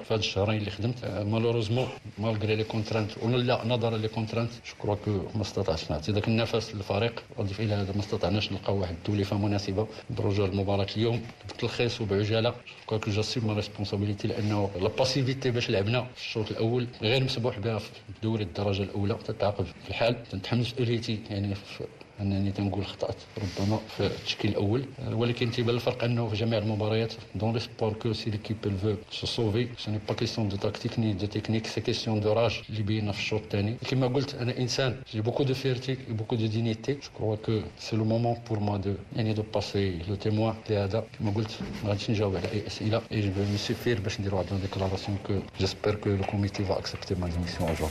[0.03, 1.05] في هاد الشهرين اللي خدمت.
[1.05, 6.11] malheureusement malgré les contraintes ولا نظرا les contraintes je crois que ما استطعتش نعطي.
[6.11, 9.87] ذاك النفس للفريق أضيف إلى هذا ما استطعناش نلقاو واحد توليفه مناسبة.
[10.09, 12.53] برجوع المباراه اليوم بتلخيص وبعجاله
[12.85, 16.01] que j'assume ma responsabilité لأنه la passivité باش لعبنا.
[16.15, 17.89] في الشوط الأول غير مسموح بها في
[18.23, 19.13] دوري الدرجة الأولى.
[19.27, 20.23] تتعاقب في الحال.
[20.31, 21.83] تنتحمل مسؤوليتي يعني في
[22.21, 23.15] أنني تنقول خطأت.
[23.37, 24.85] ربما في التشكيل الأول.
[25.11, 29.27] ولكن تيبان الفرق أنه في جميع المباريات dans l'espoir que si l'équipe il faut se
[29.27, 32.83] sauver ce n'est pas question de tactique ni de technique c'est question de rage اللي
[32.83, 36.93] بينا في الشوط الثاني كما قلت أنا انسان j'ai beaucoup de fierté beaucoup de dignité
[36.93, 41.03] je crois que c'est le moment pour moi de يعني de passer le témoin لهذا
[41.19, 41.51] كما قلت
[41.83, 45.17] ما غاديش نجاوب على اي اسئله et je me suis offert باش نديرو واحد déclaration
[45.27, 47.89] que j'espère que le comité va accepter ma démission à jour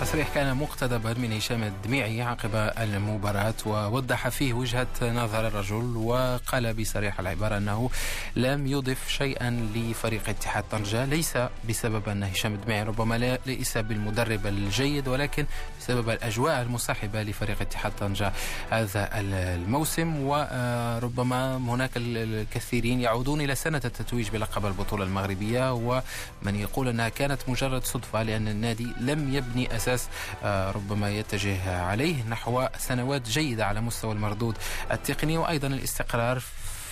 [0.00, 7.20] تصريح كان مقتضبا من هشام الدميعي عقب المباراة ووضح فيه وجهة نظر الرجل وقال بصريح
[7.20, 7.90] العبارة أنه
[8.36, 15.08] لم يضف شيئا لفريق اتحاد طنجة ليس بسبب أن هشام الدميعي ربما ليس بالمدرب الجيد
[15.08, 15.46] ولكن
[15.80, 18.32] بسبب الأجواء المصاحبة لفريق اتحاد طنجة
[18.70, 20.16] هذا الموسم.
[20.22, 25.72] وربما هناك الكثيرين يعودون إلى سنة التتويج بلقب البطولة المغربية.
[25.72, 30.08] ومن يقول أنها كانت مجرد صدفة لأن النادي لم يبني أساس
[30.44, 34.56] آه، ربما يتجه عليه نحو سنوات جيدة على مستوى المردود
[34.92, 35.38] التقني.
[35.38, 36.42] وأيضا الاستقرار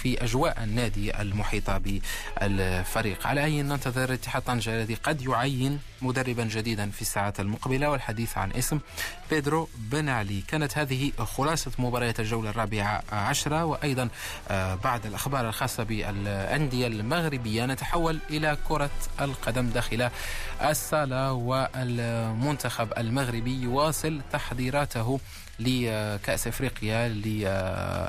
[0.07, 3.27] أجواء النادي المحيطة بالفريق.
[3.27, 8.53] على أي ننتظر اتحاد طنجة الذي قد يعين مدربا جديدا في الساعات المقبلة والحديث عن
[8.53, 8.81] اسم
[9.31, 14.09] بيدرو بن علي كانت هذه خلاصة مباريات الجولة الرابعة عشرة وأيضا
[14.49, 20.11] آه، بعد الأخبار الخاصة بالأندية المغربية نتحول إلى كرة القدم داخل
[20.63, 25.21] الصالة والمنتخب المغربي يواصل تحضيراته
[25.59, 27.09] لكأس إفريقيا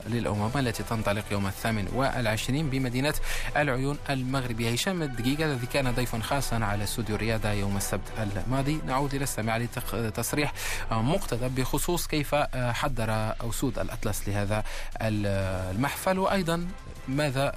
[0.10, 3.14] للأمم التي تنطلق يوم الثامن والعشرين بمدينة
[3.58, 4.74] العيون المغربية.
[4.74, 8.80] هشام الدقيقة الذي كان ضيفا خاصا على استوديو الرياضة يوم السبت الماضي.
[8.88, 9.58] نعود إلى السماع
[9.94, 10.54] لتصريح
[10.92, 14.64] مقتضب بخصوص كيف حضر أسود الأطلس لهذا
[15.02, 16.20] المحفل.
[16.20, 16.68] وأيضا
[17.08, 17.50] ماذا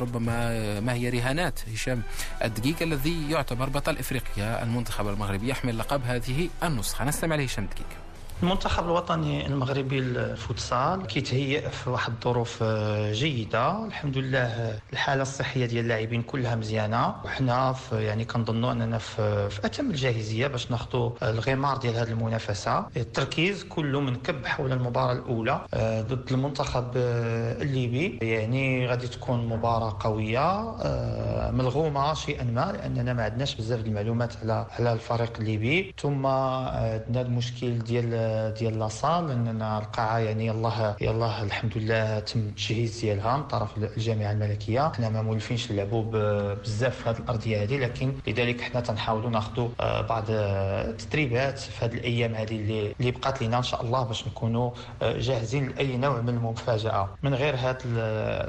[0.00, 2.02] ربما ما هي رهانات هشام
[2.44, 7.04] الدقيق الذي يعتبر بطل إفريقيا المنتخب المغربي يحمل لقب هذه النسخة.
[7.04, 8.03] نستمع لهشام الدقيق
[8.44, 13.84] المنتخب الوطني المغربي الفوتسال كيتهيئ في واحد الظروف آه، جيدة.
[13.86, 17.14] الحمد لله الحالة الصحية ديال اللاعبين كلها مزيانة.
[17.24, 22.86] وحنا يعني كنظنوا أننا في, في أتم الجاهزية باش ناخذوا الغمار ديال هذه المنافسة.
[22.96, 28.18] التركيز كله منكب حول المباراة الأولى آه، ضد المنتخب آه، الليبي.
[28.22, 30.74] يعني غادي تكون مباراة قوية
[31.50, 35.94] ملغومة شيئا ما لأننا ما عندناش بزاف المعلومات على على الفريق الليبي.
[35.98, 43.00] ثم عندنا المشكل ديال ديال لاصال إننا القاعه يعني يلاه يلاه الحمد لله تم التجهيز
[43.00, 44.92] ديالها من طرف الجامعة الملكية.
[44.96, 46.02] حنا ما مولفينش نلعبوا
[46.54, 51.94] بزاف في هذه الأرضية هذه لكن لذلك حنا تنحاولوا ناخذوا آه، بعض التدريبات في هذه
[51.94, 54.70] الأيام هذه اللي اللي بقات لنا إن شاء الله باش نكونوا
[55.02, 57.08] آه، جاهزين لأي نوع من المفاجأة.
[57.22, 57.78] من غير هاد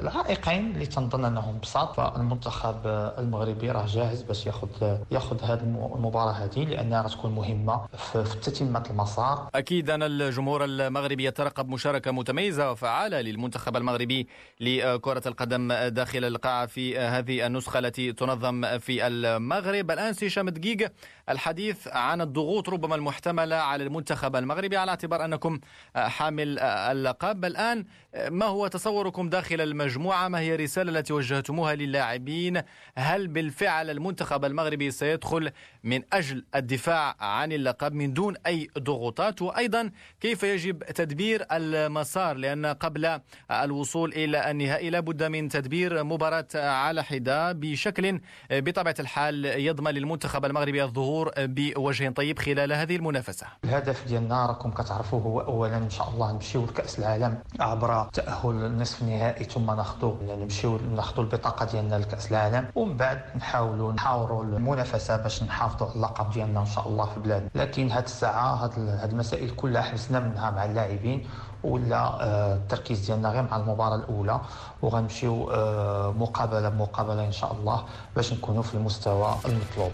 [0.00, 2.76] العائقين اللي تنظن أنهم بساط فالمنتخب
[3.18, 4.68] المغربي راه جاهز باش ياخذ
[5.10, 5.60] ياخذ هذه
[5.94, 9.48] المباراة هذه لأنها غتكون مهمة في تتمه المسار.
[9.66, 14.28] أكيد أن الجمهور المغربي يترقب مشاركة متميزة وفعالة للمنتخب المغربي
[14.60, 19.90] لكرة القدم داخل القاعة في هذه النسخة التي تنظم في المغرب.
[19.90, 20.92] الآن سيشام دقيق
[21.28, 25.60] الحديث عن الضغوط ربما المحتملة على المنتخب المغربي على اعتبار أنكم
[25.96, 27.44] حامل اللقب.
[27.44, 27.84] الآن
[28.30, 32.62] ما هو تصوركم داخل المجموعة؟ ما هي الرسالة التي وجهتموها للاعبين؟
[32.96, 35.50] هل بالفعل المنتخب المغربي سيدخل
[35.84, 39.90] من أجل الدفاع عن اللقب من دون أي ضغوطات؟ وأيضا
[40.20, 47.52] كيف يجب تدبير المسار لأن قبل الوصول إلى النهائي لابد من تدبير مباراة على حدة
[47.52, 53.46] بشكل بطبيعة الحال يضمن للمنتخب المغربي الظهور بوجه طيب خلال هذه المنافسة.
[53.64, 59.02] الهدف ديالنا راكم كتعرفوه هو أولا إن شاء الله نمشيو لكأس العالم عبر تأهل نصف
[59.02, 65.42] النهائي ثم ناخذوا نمشيو ناخذوا البطاقة ديالنا لكأس العالم ومن بعد نحاولوا نحاوروا المنافسة باش
[65.42, 69.82] نحافظوا على اللقب ديالنا إن شاء الله في بلادنا لكن هذه الساعة هذه المسائل كلها
[69.82, 71.26] حبسنا منها مع اللاعبين
[71.64, 74.40] ولا آه، التركيز ديالنا غير مع المباراة الأولى.
[74.82, 77.84] وغنمشيو آه، مقابلة بمقابلة إن شاء الله
[78.16, 79.92] باش نكونوا في المستوى المطلوب.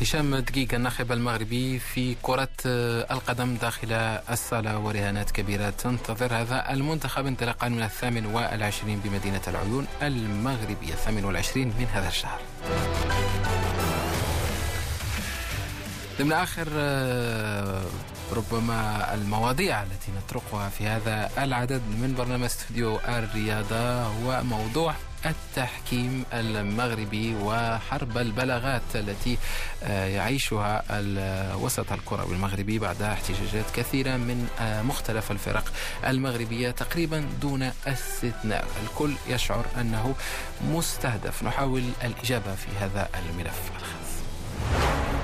[0.00, 3.92] هشام دقيقة الناخب المغربي في كرة آه، القدم داخل
[4.30, 11.68] الصالة ورهانات كبيرة تنتظر هذا المنتخب انطلاقا من الثامن والعشرين بمدينة العيون المغربية الثامن والعشرين
[11.78, 12.40] من هذا الشهر.
[16.20, 16.68] ضمن آخر
[18.32, 24.94] ربما المواضيع التي نطرقها في هذا العدد من برنامج استوديو الرياضة هو موضوع
[25.26, 29.38] التحكيم المغربي وحرب البلاغات التي
[29.82, 35.72] آه، يعيشها الوسط الكروي المغربي بعد احتجاجات كثيرة من آه، مختلف الفرق
[36.06, 38.68] المغربية تقريبا دون استثناء.
[38.82, 40.14] الكل يشعر أنه
[40.64, 41.42] مستهدف.
[41.42, 45.19] نحاول الإجابة في هذا الملف الخاص.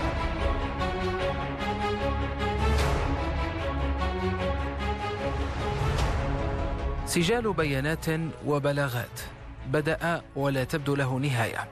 [7.07, 8.07] سجال بيانات
[8.46, 9.20] وبلاغات.
[9.66, 11.68] بدأ ولا تبدو له نهاية.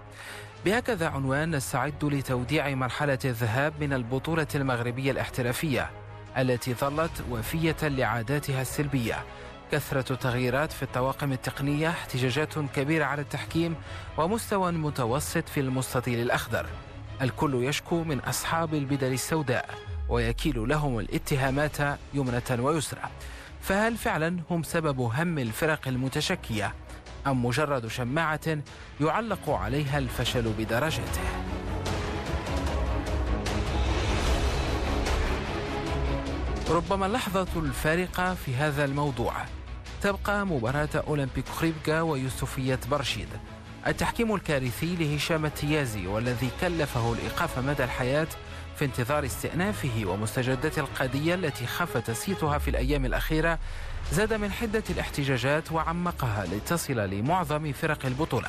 [0.65, 5.91] بهكذا عنوان نستعد لتوديع مرحلة الذهاب من البطولة المغربية الاحترافية
[6.39, 9.25] التي ظلت وفية لعاداتها السلبية.
[9.73, 13.75] كثرة تغييرات في الطواقم التقنية احتجاجات كبيرة على التحكيم
[14.19, 16.67] ومستوى متوسط في المستطيل الأخضر.
[17.23, 19.71] الكل يشكو من أصحاب البدل السوداء
[20.09, 21.77] ويكيل لهم الاتهامات
[22.15, 23.03] يمنة ويسرى.
[23.65, 26.75] فهل فعلا هم سبب هم الفرق المتشكية؟
[27.27, 28.59] أم مجرد شماعة
[29.01, 31.21] يعلق عليها الفشل بدرجته؟
[36.71, 39.33] ربما اللحظة الفارقة في هذا الموضوع.
[40.03, 43.29] تبقى مباراة أولمبيك خريبكا ويوسفية برشيد.
[43.87, 48.27] التحكيم الكارثي لهشام التيازي والذي كلفه الإيقاف مدى الحياة
[48.77, 53.59] في انتظار استئنافه ومستجدات القضية التي خف تسييطها في الأيام الأخيرة
[54.13, 58.49] زاد من حدة الاحتجاجات وعمقها لتصل لمعظم فرق البطولة.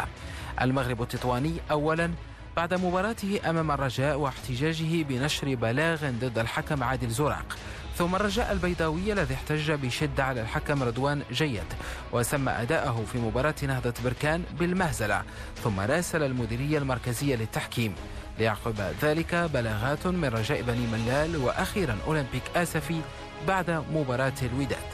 [0.62, 2.12] المغرب التطواني أولا
[2.56, 7.58] بعد مباراته أمام الرجاء واحتجاجه بنشر بلاغ ضد الحكم عادل زراق.
[7.98, 11.74] ثم الرجاء البيضاوي الذي احتج بشدة على الحكم رضوان جيد
[12.12, 15.24] وسمى أداءه في مباراة نهضة بركان بالمهزلة.
[15.64, 17.96] ثم راسل المديرية المركزية للتحكيم.
[18.40, 23.02] ليعقب ذلك بلاغات من رجاء بني ملال وأخيرا أولمبيك آسفي
[23.48, 24.86] بعد مباراة الوداد.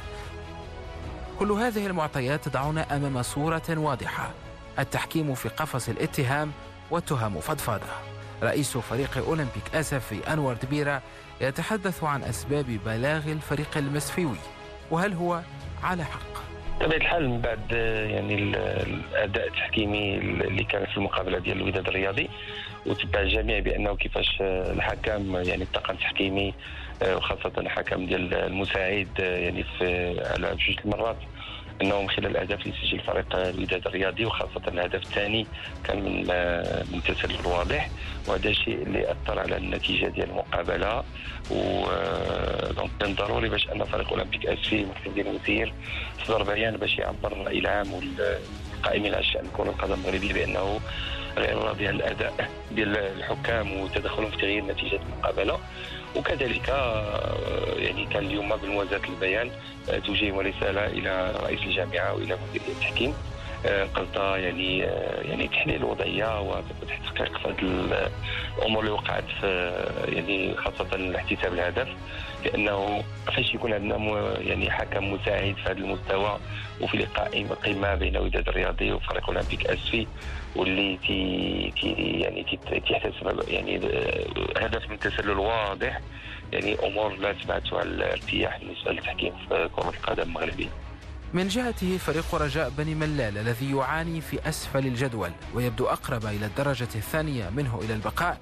[1.40, 4.32] كل هذه المعطيات تضعنا أمام صورة واضحة.
[4.80, 6.52] التحكيم في قفص الاتهام
[6.92, 7.86] والتهم فضفاضة.
[8.44, 11.02] رئيس فريق أولمبيك آسفي أنور دبيرة
[11.42, 14.38] يتحدث عن أسباب بلاغ الفريق المسفيوي
[14.92, 15.42] وهل هو
[15.84, 16.51] على حق؟
[16.82, 17.72] بطبيعة الحال من بعد
[18.12, 22.30] يعني الأداء التحكيمي اللي كان في المقابلة ديال الوداد الرياضي
[22.86, 26.54] وتبع الجميع بأنه كيفاش الحكم يعني الطاقم التحكيمي
[27.08, 31.18] وخاصة الحكم ديال المساعد يعني في على جوج المرات
[31.82, 35.48] انه من خلال الاهداف اللي سجل فريق الوداد الرياضي وخاصة الهدف الثاني
[35.84, 35.98] كان
[36.92, 37.92] من تسلل واضح
[38.28, 41.04] وهذا الشيء اللي أثر على النتيجة ديال المقابلة.
[41.52, 41.86] و
[42.72, 45.74] donc كان ضروري باش أن فريق أولمبيك اسفي محسن ديال المسير
[46.28, 50.80] صدر بيان باش يعبر الراي العام والقائمين على الشأن كره القدم المغربي بأنه
[51.38, 55.60] غير راضي عن الأداء ديال الحكام وتدخلهم في تغيير نتيجة المقابلة.
[56.16, 59.52] وكذلك آه، يعني كان اليوم بالموازاه البيان
[59.90, 63.16] آه، توجيه رساله إلى رئيس الجامعة وإلى مدير التحكيم.
[63.66, 64.78] آه، قصد يعني
[65.22, 67.58] يعني تحليل الوضعية وتحقيق هذه
[68.58, 69.72] الأمور اللي وقعت في
[70.08, 71.88] يعني خاصة الاحتساب الهدف
[72.46, 76.40] لأنه فاش يكون عندنا يعني حكم مساعد في هذا المستوى
[76.82, 80.08] وفي لقاء قمة بين وداد الرياضي وفريق أولمبيك أسفي
[80.56, 83.78] واللي تي تي يعني تيحتسب يعني
[84.58, 86.02] هدف من التسلل واضح
[86.54, 90.91] يعني أمور لا تبعثها الارتياح بالنسبة للتحكيم في كرة القدم المغربية.
[91.34, 96.84] من جهته فريق رجاء بني ملال الذي يعاني في أسفل الجدول ويبدو أقرب إلى الدرجة
[96.96, 98.38] الثانية منه إلى البقاء.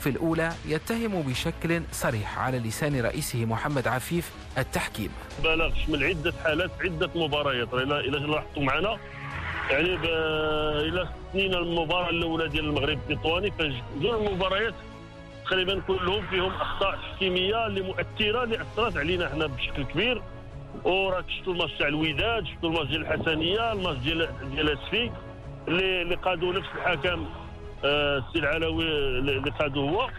[0.00, 5.10] في الأولى يتهم بشكل صريح على لسان رئيسه محمد عفيف التحكيم.
[5.44, 7.74] بلغ شمل عدة حالات عدة مباريات.
[7.74, 8.98] إلى إلى لاحظتوا معنا؟
[9.70, 9.94] يعني
[10.88, 14.74] إلى سنين المباراة الأولى ديال المغرب التطواني فجوج المباريات
[15.44, 20.22] تقريبا كلهم فيهم أخطاء تحكيميه اللي مؤثرة اللي أثرت علينا إحنا بشكل كبير.
[20.84, 25.10] وراك شفتوا الماتش تاع الوداد شفتوا الماتش ديال الحسنية الماتش ديال ديال اسفي
[25.68, 27.26] اللي اللي قادوا نفس الحكم
[27.84, 28.84] آه، السي العلوي
[29.18, 30.10] اللي قادوا هو.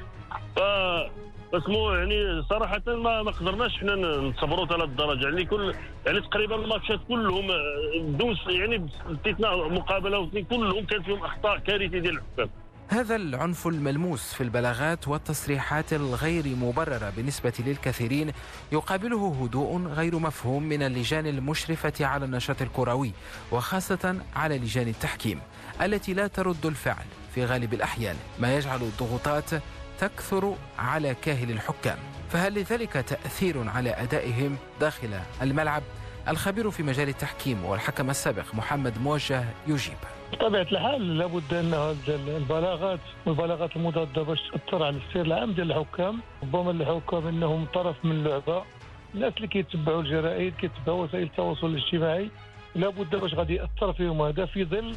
[1.54, 5.74] اسمو يعني صراحة ما ما قدرناش حنا نصبروا حتى الدرجة يعني كل
[6.06, 7.58] يعني تقريبا الماتشات كلهم آه،
[8.02, 12.50] دوز يعني باستثناء مقابلة واثنين كلهم كان فيهم أخطاء كارثية ديال الحكام.
[12.92, 18.32] هذا العنف الملموس في البلاغات والتصريحات الغير مبررة بالنسبة للكثيرين
[18.72, 23.12] يقابله هدوء غير مفهوم من اللجان المشرفة على النشاط الكروي
[23.52, 25.40] وخاصة على لجان التحكيم
[25.82, 28.16] التي لا ترد الفعل في غالب الأحيان.
[28.40, 29.50] ما يجعل الضغوطات
[30.00, 31.98] تكثر على كاهل الحكام.
[32.32, 35.84] فهل لذلك تأثير على أدائهم داخل الملعب؟
[36.28, 40.21] الخبير في مجال التحكيم والحكم السابق محمد موجه يجيب.
[40.32, 41.96] بطبيعة الحال لابد أن
[42.28, 46.20] البلاغات والبلاغات المضادة باش تأثر على السير العام ديال الحكام.
[46.44, 48.64] ربما الحكام أنهم طرف من اللعبة.
[49.16, 52.30] الناس اللي كيتبعوا الجرائد كيتبعوا وسائل التواصل الاجتماعي
[52.76, 54.22] لابد باش غادي يأثر فيهم.
[54.22, 54.96] هذا في ظل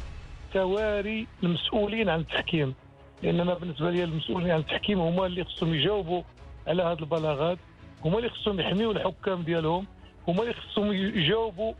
[0.53, 2.75] تواري المسؤولين عن التحكيم.
[3.23, 6.21] لأن أنا بالنسبة لي المسؤولين عن التحكيم هما اللي خصهم يجاوبوا
[6.67, 7.57] على هذه البلاغات.
[8.05, 9.85] هما اللي خصهم يحميوا الحكام ديالهم.
[10.27, 11.73] هما اللي خصهم يجاوبوا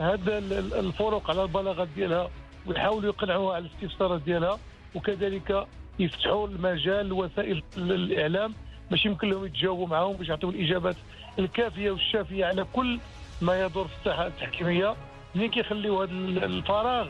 [0.00, 0.38] هذا
[0.84, 2.30] الفروق على البلاغات ديالها.
[2.66, 4.58] ويحاولوا يقنعوها على الاستفسارات ديالها
[4.94, 5.66] وكذلك
[5.98, 8.54] يفتحوا المجال لوسائل الإعلام
[8.90, 10.96] باش يمكن لهم يتجاوبوا معهم باش يعطيو الإجابات
[11.38, 12.98] الكافية والشافية على كل
[13.42, 14.96] ما يدور في الساحة التحكيمية.
[15.34, 17.08] منين كيخليو هذا الفراغ؟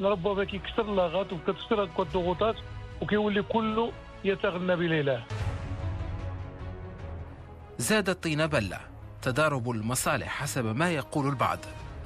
[0.00, 2.56] ربما كيكسر اللاغات وكتكسر الضغوطات
[3.02, 3.92] وكيولي كله
[4.24, 5.22] يتغنى بليله
[7.78, 8.78] زاد الطين بلة
[9.22, 11.58] تضارب المصالح حسب ما يقول البعض.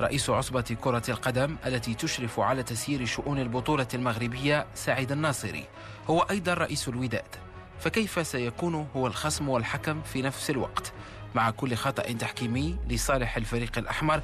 [0.02, 5.64] رئيس عصبة كرة القدم التي تشرف على تسيير شؤون البطولة المغربية سعيد الناصري
[6.10, 7.36] هو أيضا رئيس الوداد.
[7.80, 10.92] فكيف سيكون هو الخصم والحكم في نفس الوقت؟
[11.34, 14.22] مع كل خطأ تحكيمي لصالح الفريق الأحمر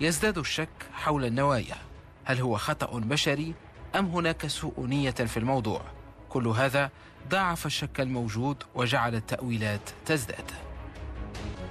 [0.00, 1.76] يزداد الشك حول النوايا.
[2.24, 3.54] هل هو خطأ بشري
[3.94, 5.80] أم هناك سوء نية في الموضوع؟
[6.28, 6.90] كل هذا
[7.28, 10.50] ضاعف الشك الموجود وجعل التأويلات تزداد.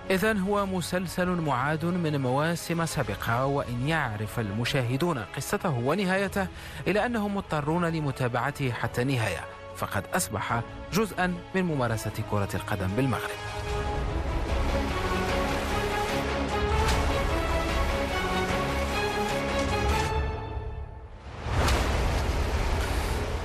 [0.10, 6.48] إذا هو مسلسل معاد من مواسم سابقة وإن يعرف المشاهدون قصته ونهايته
[6.88, 9.40] إلا أنهم مضطرون لمتابعته حتى النهاية
[9.76, 10.62] فقد أصبح
[10.94, 13.40] جزءا من ممارسة كرة القدم بالمغرب.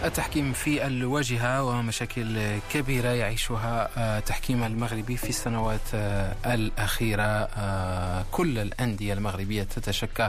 [0.04, 2.38] التحكيم في الواجهة ومشاكل
[2.72, 7.22] كبيرة يعيشها آه، تحكيم المغربي في السنوات آه، الأخيرة.
[7.22, 10.28] آه، كل الأندية المغربية تتشكى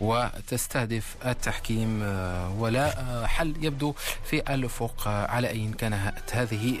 [0.00, 2.02] وتستهدف التحكيم
[2.58, 2.92] ولا
[3.26, 3.94] حل يبدو
[4.24, 5.08] في الأفق.
[5.08, 6.78] على أي كانت هذه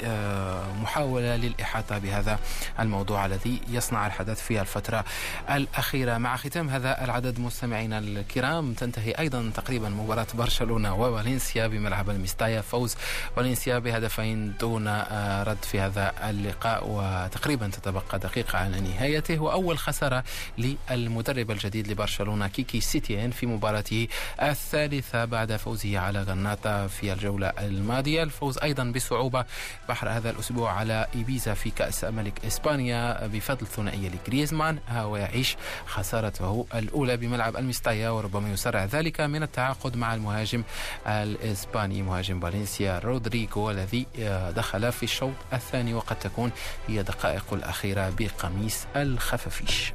[0.82, 2.38] محاولة للإحاطة بهذا
[2.80, 5.04] الموضوع الذي يصنع الحدث في الفترة
[5.50, 6.18] الأخيرة.
[6.18, 12.60] مع ختام هذا العدد مستمعينا الكرام تنتهي أيضا تقريبا مباراة برشلونة وفالنسيا بملعب المستقبل مستايا
[12.60, 12.96] فوز
[13.36, 19.38] فالنسيا بهدفين دون آه، رد في هذا اللقاء وتقريبا تتبقى دقيقة على نهايته.
[19.38, 20.24] وأول خسارة
[20.58, 24.08] للمدرب الجديد لبرشلونة كيكي سيتيان في مباراته
[24.42, 28.22] الثالثة بعد فوزه على غرناطة في الجولة الماضية.
[28.22, 29.44] الفوز أيضا بصعوبة
[29.88, 34.78] بحر هذا الأسبوع على إيبيزا في كأس ملك إسبانيا بفضل ثنائية لجريزمان.
[35.04, 35.56] ويعيش
[35.86, 40.62] خسارته الأولى بملعب المستايا وربما يسرع ذلك من التعاقد مع المهاجم
[41.06, 46.50] الإسباني مهاجم مهاجم فالنسيا رودريغو الذي آه، دخل في الشوط الثاني وقد تكون
[46.88, 49.92] هي دقائق الأخيرة بقميص الخفافيش.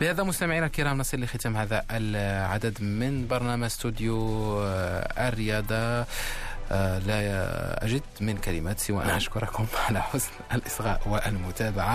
[0.00, 4.16] بهذا مستمعينا الكرام نصل لختام هذا العدد من برنامج استوديو
[4.62, 6.06] آه، الرياضة.
[6.72, 11.94] آه، لا أجد من كلمات سوى أن أشكركم على حسن الإصغاء والمتابعة.